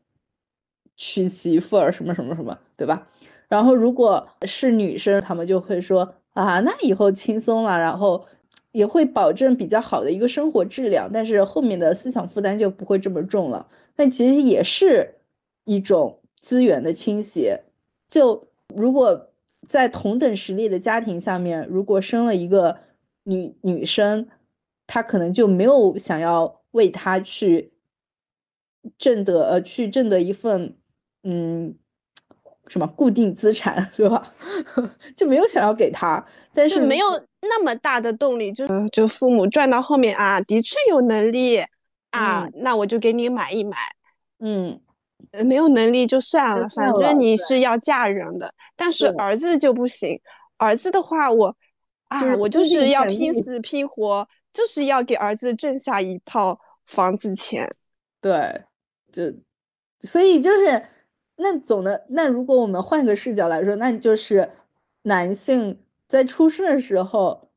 [0.95, 3.07] 娶媳妇儿什么什么什么，对吧？
[3.47, 8.27] 然后如果是女生，他们就会说啊，那以后轻松了，然后
[8.71, 13.67] 也会保证比较好的一个生活质量，但是后面的思想负担就不会这么重了。
[13.95, 15.15] 但其实也是
[15.65, 17.63] 一种资源的倾斜，
[18.07, 18.47] 就。
[18.75, 19.29] 如果
[19.67, 22.75] 在同等实力的家庭下面，如果生了一个
[23.23, 24.27] 女女生，
[24.87, 27.73] 她可能就没有想要为他去
[28.97, 30.77] 挣得呃去挣得一份
[31.23, 31.73] 嗯
[32.67, 34.33] 什么固定资产 是吧？
[35.15, 37.05] 就没有想要给他，但是没有
[37.41, 41.63] 那么大的动力，就就父母赚到后面啊，的确有能力
[42.11, 43.77] 啊，那我就给你买一买，
[44.39, 44.79] 嗯。
[45.45, 48.53] 没有能力就算了，反正你是要嫁人的。
[48.75, 50.19] 但是儿子就不行，
[50.57, 51.55] 儿子的话，我
[52.09, 57.67] 啊，我就是要拼死拼活，就是要给儿子挣下一套房子钱。
[58.21, 58.63] 对，
[59.11, 59.23] 就
[60.01, 60.85] 所以就是
[61.37, 64.51] 那总的那如果我们换个视角来说，那就是
[65.01, 67.49] 男性在出生的时候，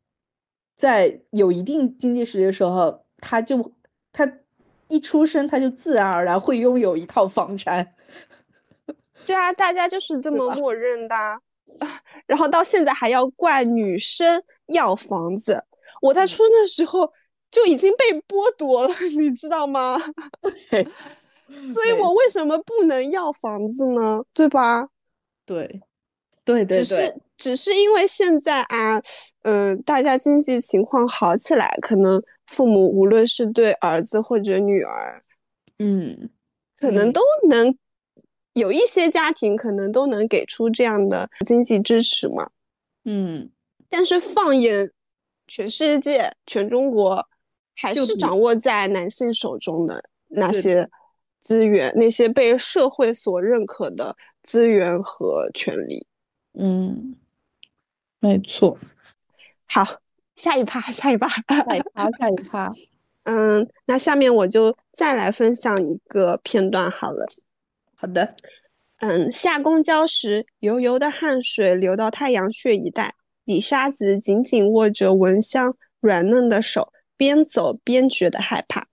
[0.75, 3.73] 在有一定经济实力的时候，他就
[4.13, 4.41] 他。
[4.89, 7.93] 一出生他就自然而然会拥有一套房产，
[9.27, 11.17] 对啊，大家就是这么默认的，
[12.25, 15.65] 然后到现在还要怪女生要房子。
[16.01, 17.13] 我在出生的时候
[17.51, 19.99] 就已经被剥夺了， 你知道吗？
[21.73, 24.23] 所以我为什么不能要房子呢？
[24.35, 24.89] 对吧？
[25.45, 25.81] 对，
[26.45, 29.01] 对对对，只是只是因为现在啊，
[29.43, 32.23] 嗯，大家经济情况好起来，可能。
[32.47, 35.25] 父母无论是对儿子或者女儿，
[35.81, 36.31] 嗯，
[36.79, 37.77] 可能都能
[38.53, 42.49] 有一些家庭可能都能给出这样的经济支持嘛，
[43.05, 43.51] 嗯，
[43.89, 44.93] 但是放眼
[45.47, 47.27] 全世界、全中国，
[47.77, 50.89] 还是掌握在男性手中的那些
[51.41, 56.07] 资源，那些被社会所认可的资源和权利。
[56.55, 57.17] 嗯，
[58.21, 58.79] 没错。
[59.67, 60.01] 好。
[60.37, 62.71] 下一趴，下一趴，下一趴，下一趴。
[63.25, 67.27] 嗯，那下面我就再来分享一个片段好了。
[67.95, 68.37] 好的。
[68.99, 73.15] 嗯，下公交时，油油的汗水流到太阳穴一带，
[73.47, 78.89] 李沙子紧紧握着蚊香软嫩的手，边走边觉得害怕。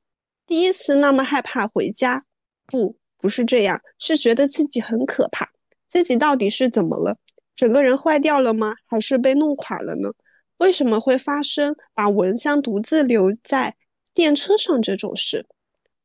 [0.45, 2.23] 第一次那么害怕回家，
[2.67, 5.49] 不，不是这样，是觉得自己很可怕。
[5.89, 7.17] 自己到底是怎么了？
[7.55, 8.75] 整个人坏掉了吗？
[8.87, 10.11] 还是被弄垮了呢？
[10.57, 13.75] 为什么会发生把蚊香独自留在
[14.13, 15.47] 电车上这种事？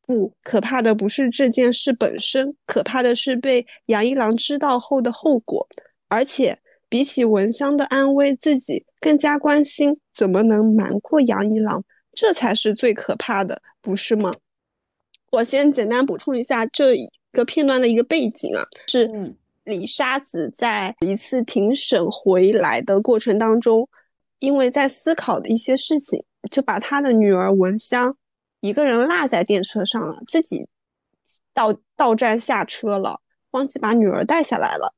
[0.06, 5.68] 不可怕的不是这件事本身，可怕的是被杨一郎知道后的后果。
[6.08, 14.32] 而且比起蚊香的安危，自己更加关心怎么能瞒过杨一郎，这才是最可怕的，不是吗？
[15.32, 19.34] 我先简单补充一下这一个片段的一个背景啊，是
[19.64, 23.88] 李沙子在一次庭审回来的过程当中。
[24.40, 28.16] 因为在思考的一些事情，就把他的女儿文香
[28.60, 30.68] 一个人落在电车上了，自己
[31.52, 33.20] 到到站下车了，
[33.50, 34.94] 忘记把女儿带下来了。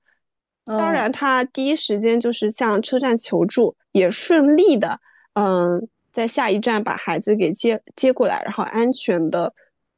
[0.78, 5.00] 当然，他第一时间就是向车站求助，也顺利的，
[5.34, 9.52] 嗯，在下一站把孩子给接接过来，然后安全的，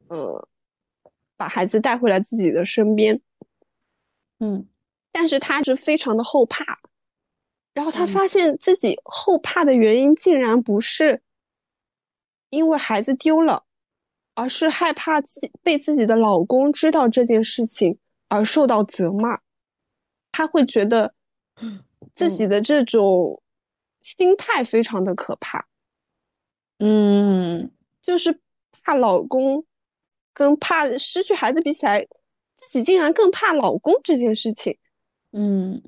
[0.08, 0.46] 嗯，
[1.36, 3.20] 把孩子带回来自己的身边。
[4.40, 4.66] 嗯，
[5.10, 6.80] 但是他是非常的后怕。
[7.74, 11.22] 然后他发现自己后怕的原因，竟然不是
[12.50, 13.64] 因为孩子丢了，
[14.34, 17.98] 而是害怕自被自己的老公知道这件事情
[18.28, 19.40] 而受到责骂。
[20.32, 21.14] 他会觉得
[22.16, 23.40] 自己的这种
[24.00, 25.64] 心态非常的可怕。
[26.78, 27.70] 嗯，
[28.00, 28.40] 就是
[28.82, 29.64] 怕老公，
[30.34, 32.04] 跟怕失去孩子比起来，
[32.56, 34.76] 自己竟然更怕老公这件事情。
[35.30, 35.80] 嗯，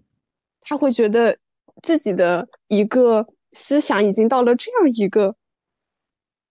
[0.60, 1.36] 他会觉得。
[1.82, 5.34] 自己的一个思想已经到了这样一个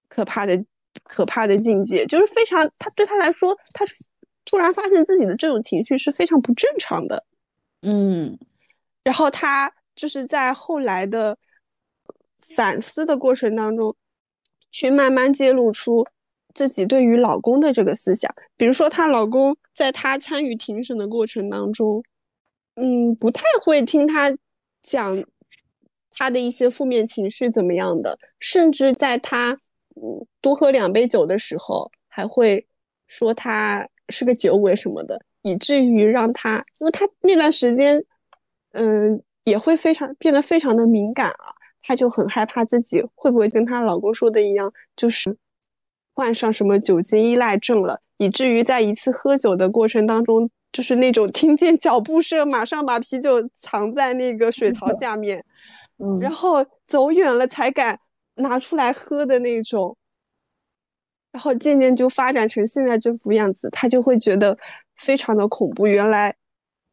[0.10, 0.64] 可怕的、
[1.06, 3.86] 可怕的境界，就是非常他对他来说，他
[4.46, 7.26] 突然发现自己的这种情绪是非常不正常的。
[7.84, 8.38] 嗯，
[9.04, 11.38] 然后他就是在后来的
[12.40, 13.96] 反思的过程当中，
[14.72, 16.06] 去慢慢揭露出
[16.54, 22.04] 自己对于老公的这个思想，比如说她老公在她参与庭审的过程当中，
[22.76, 24.36] 嗯，不太会听她。
[24.86, 25.24] 讲
[26.12, 29.58] 她的一些负面情绪怎么样的，甚至在她
[29.96, 32.68] 嗯多喝两杯酒的时候，还会
[33.08, 38.04] 说他是个酒鬼什么的，以至于让他，因为他那段时间，
[38.72, 45.38] 嗯，也会非常变得非常的敏感啊，他就很害怕自己会不会跟她老公说的一样，就是
[46.14, 50.50] 患上什么酒精依赖症了，以至于在一次喝酒的过程当中。
[50.74, 55.46] 就是那种听见脚步声，马上把啤酒藏在那个水槽 下面，
[56.00, 58.00] 嗯，然后走远了才敢
[58.38, 59.96] 拿出来喝的那种。
[61.32, 64.58] 然后渐渐就发展成现在这副样子，他就会觉得
[64.98, 65.88] 非常的恐怖。
[65.88, 66.36] 原来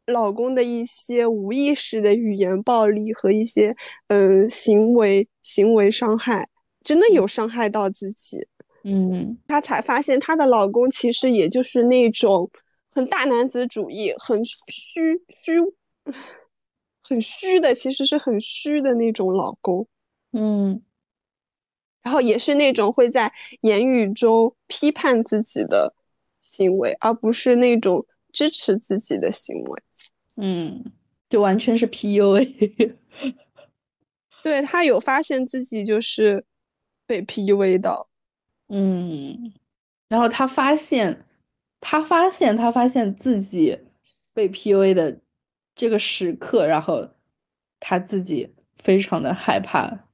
[0.06, 3.76] 老公的一些无意识的语言暴力和一些
[4.08, 6.48] 嗯行为行为伤害，
[6.82, 8.46] 真的有伤害到自己。
[8.82, 12.50] 嗯，她才发现她的老公其实也就是那种
[12.90, 14.56] 很大男子主义、很虚
[15.42, 15.58] 虚、
[17.02, 19.86] 很虚的，其实是很虚的那种老公。
[20.32, 20.82] 嗯，
[22.02, 25.94] 然后也是那种会在言语中批判自己的
[26.50, 29.82] 行为，而不是那种支持自己的行为。
[30.42, 30.84] 嗯，
[31.28, 32.94] 就完全是 PUA。
[34.42, 36.44] 对他有发现自己就是
[37.06, 38.08] 被 PUA 到。
[38.68, 39.52] 嗯，
[40.08, 41.26] 然后他发现，
[41.80, 43.78] 他发现，他发现自己
[44.32, 45.20] 被 PUA 的
[45.74, 47.08] 这个时刻，然后
[47.78, 50.06] 他自己非常的害怕。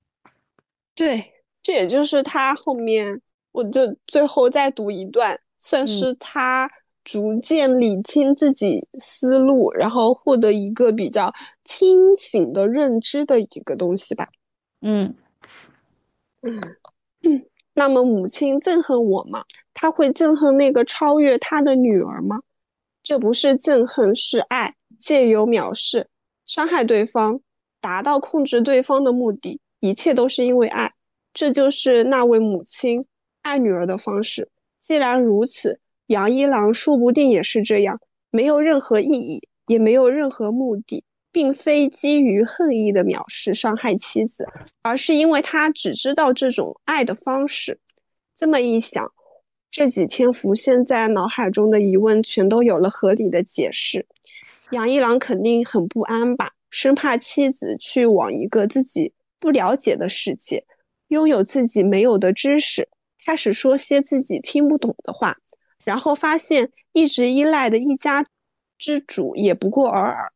[0.95, 3.21] 对，这也就是他后面，
[3.53, 6.71] 我就最后再读一段，算是他
[7.03, 14.29] 逐渐理清自己思路，然后获得一个比较清醒的认知的一个东西吧。
[14.81, 15.13] 嗯
[16.43, 16.61] 嗯
[17.23, 17.45] 嗯。
[17.75, 19.43] 那么母亲憎恨我吗？
[19.75, 22.39] 他会憎恨那个超越他的女儿吗？
[23.03, 26.07] 这不是憎恨，是爱，借由藐视
[26.47, 27.41] 伤害对方，
[27.81, 29.61] 达到控制对方的目的。
[29.81, 30.95] 一切都是因为爱，
[31.35, 33.05] 这就是那位母亲
[33.43, 34.49] 爱女儿的方式。
[34.87, 37.99] 既然如此，杨一郎说不定也是这样，
[38.31, 41.03] 没有任何意义，也没有任何目的。
[41.33, 44.47] 并非基于恨意的藐视伤害妻子，
[44.81, 47.79] 而是因为他只知道这种爱的方式。
[48.35, 49.13] 这么一想，
[49.71, 54.07] 这几天浮现在脑海中的疑问全都有了合理的解释。
[54.71, 60.65] 杨一郎肯定很不安吧，生怕妻子去往一个自己不了解的世界，
[61.09, 62.89] 拥有自己没有的知识，
[63.27, 65.39] 开始说些自己听不懂的话，
[65.83, 68.25] 然后发现一直依赖的一家
[68.79, 70.33] 之主也不过尔尔。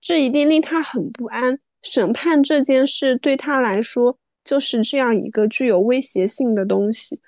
[0.00, 1.60] 这一定令他很不安。
[1.84, 7.20] 审判这件事对他来说就是这样一个具有威胁性的东西。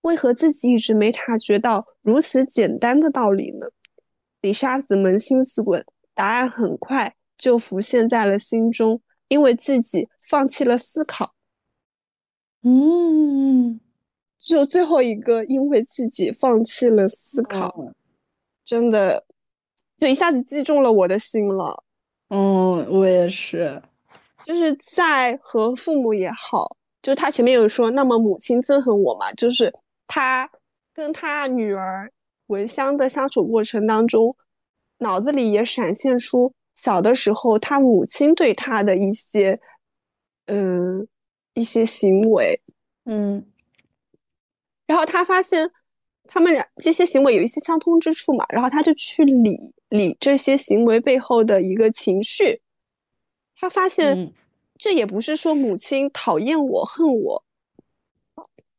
[0.00, 3.68] 为何自己一直没察觉到如此简单的道理呢？
[4.40, 9.00] 李沙子扪心自问，答案很快就浮现在了心中。
[9.28, 11.34] 因为自己放弃了思考。
[12.62, 13.80] 嗯，
[14.44, 17.74] 就最后一个，因为自己放弃了思考，
[18.64, 19.24] 真的
[19.96, 21.82] 就一下子击中了我的心了。
[22.28, 23.82] 嗯，我也是，
[24.42, 29.72] 就是在和父母也好，就是他前面有说，那么母亲憎恨我嘛，就是
[30.06, 30.50] 他
[30.92, 32.12] 跟他女儿
[32.48, 34.36] 文香的相处过程当中，
[34.98, 39.58] 脑子里也闪现出小的时候他母亲对他的一些，
[40.46, 41.06] 嗯，
[41.54, 42.60] 一些行为，
[43.06, 43.46] 嗯，
[44.86, 45.70] 然后他发现
[46.26, 49.72] 他们俩这些行为有一些相通之处嘛，然后他就去理。
[49.90, 52.60] 理这些行为背后的一个情绪，
[53.54, 54.32] 他发现
[54.76, 57.44] 这也不是说母亲讨厌我、恨我，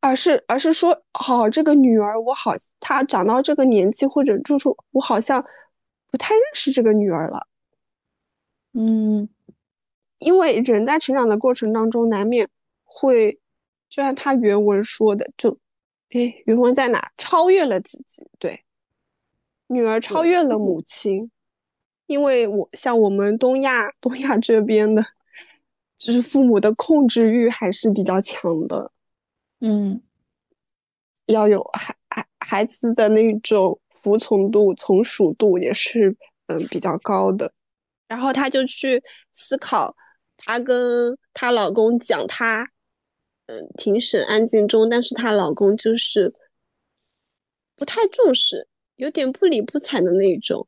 [0.01, 2.51] 而是而是说，好这个女儿我好，
[2.81, 5.41] 她长到这个年纪或者住处，我好像
[6.11, 7.47] 不太认识这个女儿了。
[8.73, 9.29] 嗯，
[10.17, 12.49] 因为人在成长的过程当中，难免
[12.83, 13.39] 会，
[13.87, 15.57] 就像他原文说的，就，
[16.15, 17.11] 哎，原文在哪？
[17.17, 18.61] 超越了自己，对。
[19.67, 21.29] 女儿超越了母亲，
[22.05, 25.03] 因为我像我们东亚东亚这边的，
[25.97, 28.91] 就是父母的控制欲还是比较强的，
[29.59, 30.01] 嗯，
[31.25, 36.15] 要有孩孩孩子的那种服从度、从属度也是
[36.45, 37.51] 嗯比较高的。
[38.07, 39.03] 然后她就去
[39.33, 39.95] 思考，
[40.37, 42.69] 她跟她老公讲，她
[43.47, 46.33] 嗯庭审案件中，但是她老公就是
[47.75, 48.67] 不太重视。
[48.97, 50.65] 有点不理不睬的那种，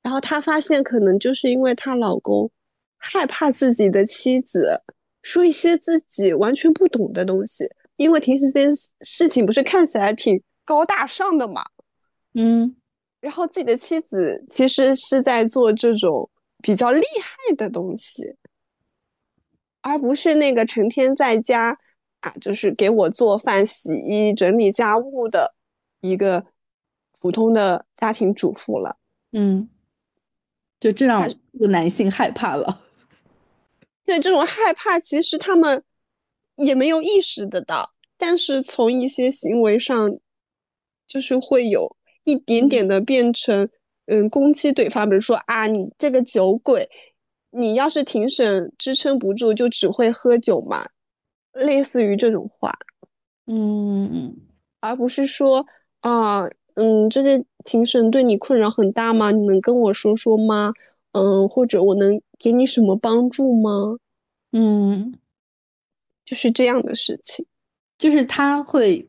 [0.00, 2.48] 然后她发现，可能就是因为她老公
[2.96, 4.82] 害怕自己的妻子
[5.20, 11.64] 说一些自己完全不懂的东西，因为庭审这件事情不是看起来挺高大上的嘛，
[12.34, 12.76] 嗯，
[13.20, 16.30] 然后自己的妻子其实是在做这种
[16.62, 18.36] 比较厉害的东西，
[19.80, 21.78] 而不是那个成天在家啊，
[22.40, 25.54] 就是给我做饭、洗衣、整理家务的
[26.00, 26.46] 一个。
[27.18, 28.98] 普通的家庭主妇了，
[29.32, 29.68] 嗯，
[30.78, 31.26] 就这让
[31.70, 32.82] 男性害怕了。
[34.04, 35.82] 对这种害怕，其实他们
[36.56, 40.18] 也没有意识得到，但是从一些行为上，
[41.06, 43.68] 就是会有一点点的变成，
[44.04, 46.88] 嗯，攻击对方，比如说啊，你这个酒鬼，
[47.50, 50.86] 你要是庭审支撑不住，就只会喝酒嘛，
[51.56, 52.72] 类似于这种话，
[53.46, 54.36] 嗯，
[54.80, 55.66] 而不是说
[56.00, 56.44] 啊。
[56.78, 59.30] 嗯，这件庭审对你困扰很大吗？
[59.30, 60.74] 你能跟我说说吗？
[61.12, 63.96] 嗯，或者我能给你什么帮助吗？
[64.52, 65.18] 嗯，
[66.22, 67.46] 就是这样的事情，
[67.96, 69.08] 就是他会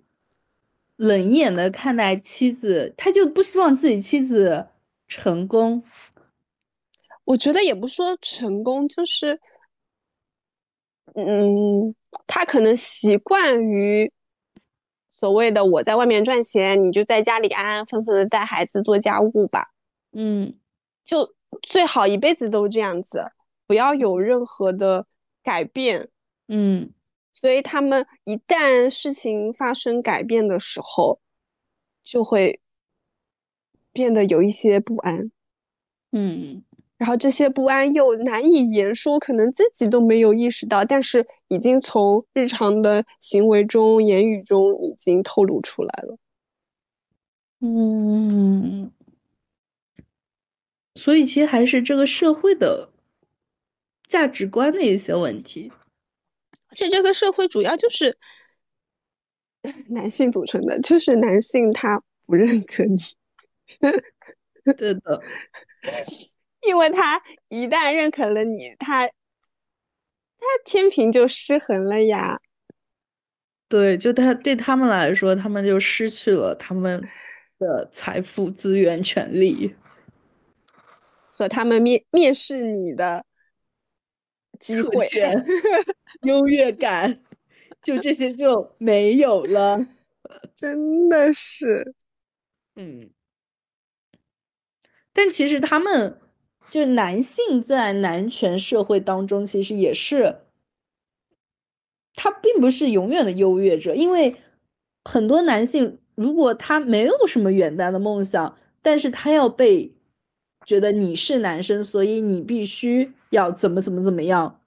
[0.95, 4.67] 冷眼的看待妻子，他就不希望自己妻子
[5.09, 5.83] 成功。
[7.25, 9.41] 我觉得也不说成功，就是，
[11.17, 11.95] 嗯，
[12.27, 14.11] 他可能习惯于
[15.19, 19.71] 所谓的我在外面赚钱，你就在家里安安分分的带孩子做家务吧。
[20.11, 20.57] 嗯，
[21.03, 21.33] 就。
[21.61, 23.31] 最好一辈子都这样子，
[23.65, 25.07] 不要有任何的
[25.41, 26.09] 改变。
[26.49, 26.91] 嗯，
[27.33, 31.21] 所以他们一旦事情发生改变的时候，
[32.03, 32.59] 就会
[33.93, 35.31] 变得有一些不安。
[36.11, 36.63] 嗯，
[36.97, 46.17] 然后这些不安又难以言说，可能自己都没有意识到，但是已经从日常的行为中、言语中已经透露出来了。
[47.61, 48.91] 嗯。
[50.95, 52.89] 所以，其实还是这个社会的
[54.07, 55.71] 价值观的一些问题，
[56.69, 58.17] 而且这个社会主要就是
[59.89, 62.97] 男性组成的，就是男性他不认可你，
[64.75, 65.21] 对的，
[66.67, 69.13] 因为他一旦认可了你，他他
[70.65, 72.39] 天平就失衡了呀。
[73.69, 77.01] 对，就他对他们来说，他们就失去了他们
[77.59, 79.75] 的财富、资源、权利。
[81.31, 83.23] 和他们面面试你的
[84.59, 85.07] 机会、
[86.23, 87.21] 优越感，
[87.81, 89.85] 就这些就没有了，
[90.55, 91.93] 真的是，
[92.75, 93.11] 嗯。
[95.13, 96.19] 但其实他们
[96.69, 100.37] 就是男性在男权社会当中，其实也是，
[102.15, 104.35] 他并不是永远的优越者，因为
[105.03, 109.93] 很多男性如果他没有什么远大的梦想，但是他要被。
[110.65, 114.59] 觉得你是男生，所以你必须要怎么怎么怎么样。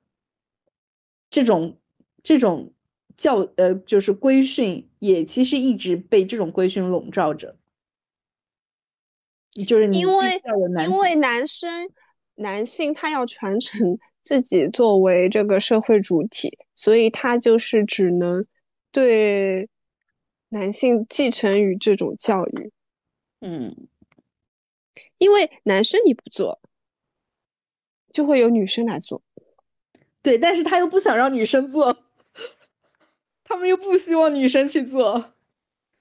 [1.29, 1.77] 这种
[2.23, 2.73] 这种
[3.19, 7.57] 教呃，就是规训，也其实一直被这种规训笼罩着。
[9.67, 10.43] 就是因为
[10.85, 11.91] 因为男生
[12.37, 18.47] 男性他要传承自己作为这个社会主体，所以他就是只能
[18.91, 19.69] 对
[20.51, 22.73] 男性继承于这种教育。
[23.41, 23.89] 嗯。
[25.19, 26.61] 因为男生你不做，
[28.11, 29.23] 就会有女生来做。
[30.23, 32.05] 对，但是他又不想让女生做，
[33.45, 35.35] 他们又不希望女生去做，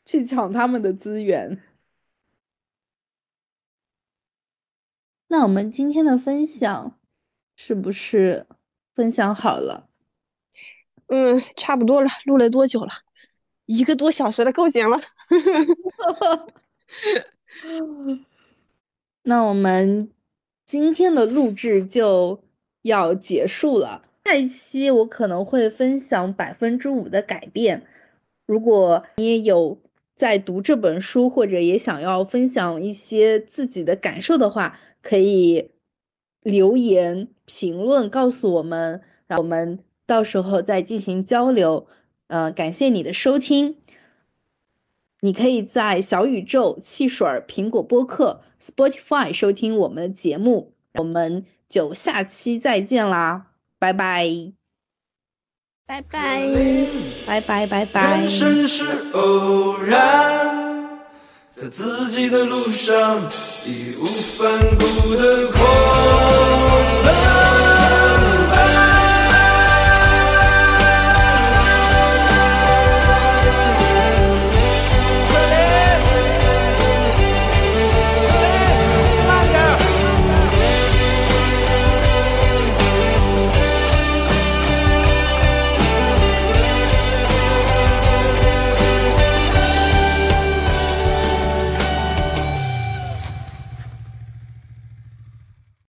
[0.06, 1.62] 去抢他们的资源。
[5.32, 6.98] 那我们今天的分享
[7.56, 8.48] 是不是
[8.96, 9.88] 分享好了？
[11.08, 12.10] 嗯，差不多了。
[12.26, 12.90] 录了多久了？
[13.66, 15.00] 一个多小时了，够行了。
[19.24, 20.10] 那我们
[20.66, 22.42] 今天的录制就
[22.82, 24.04] 要结束了。
[24.26, 27.86] 下一期我可能会分享百分之五的改变。
[28.48, 29.78] 如果你也有
[30.16, 35.72] 在读这本书，或者也想要分享一些自己的感受的话，可以
[36.42, 41.88] 留言评论告诉我们，让我们到时候再进行交流。
[42.28, 43.78] 嗯，感谢你的收听。
[45.22, 53.48] 你可以在小宇宙、汽水、苹果播客、Spotify 收听我们的节目，我们就下期再见啦，
[53.78, 54.54] 拜拜，
[55.86, 56.48] 拜拜，
[57.26, 58.20] 拜拜，拜拜。
[58.20, 60.69] 人生是偶然，
[61.62, 63.18] 在自己的路上
[63.66, 67.19] 义无反顾的狂奔。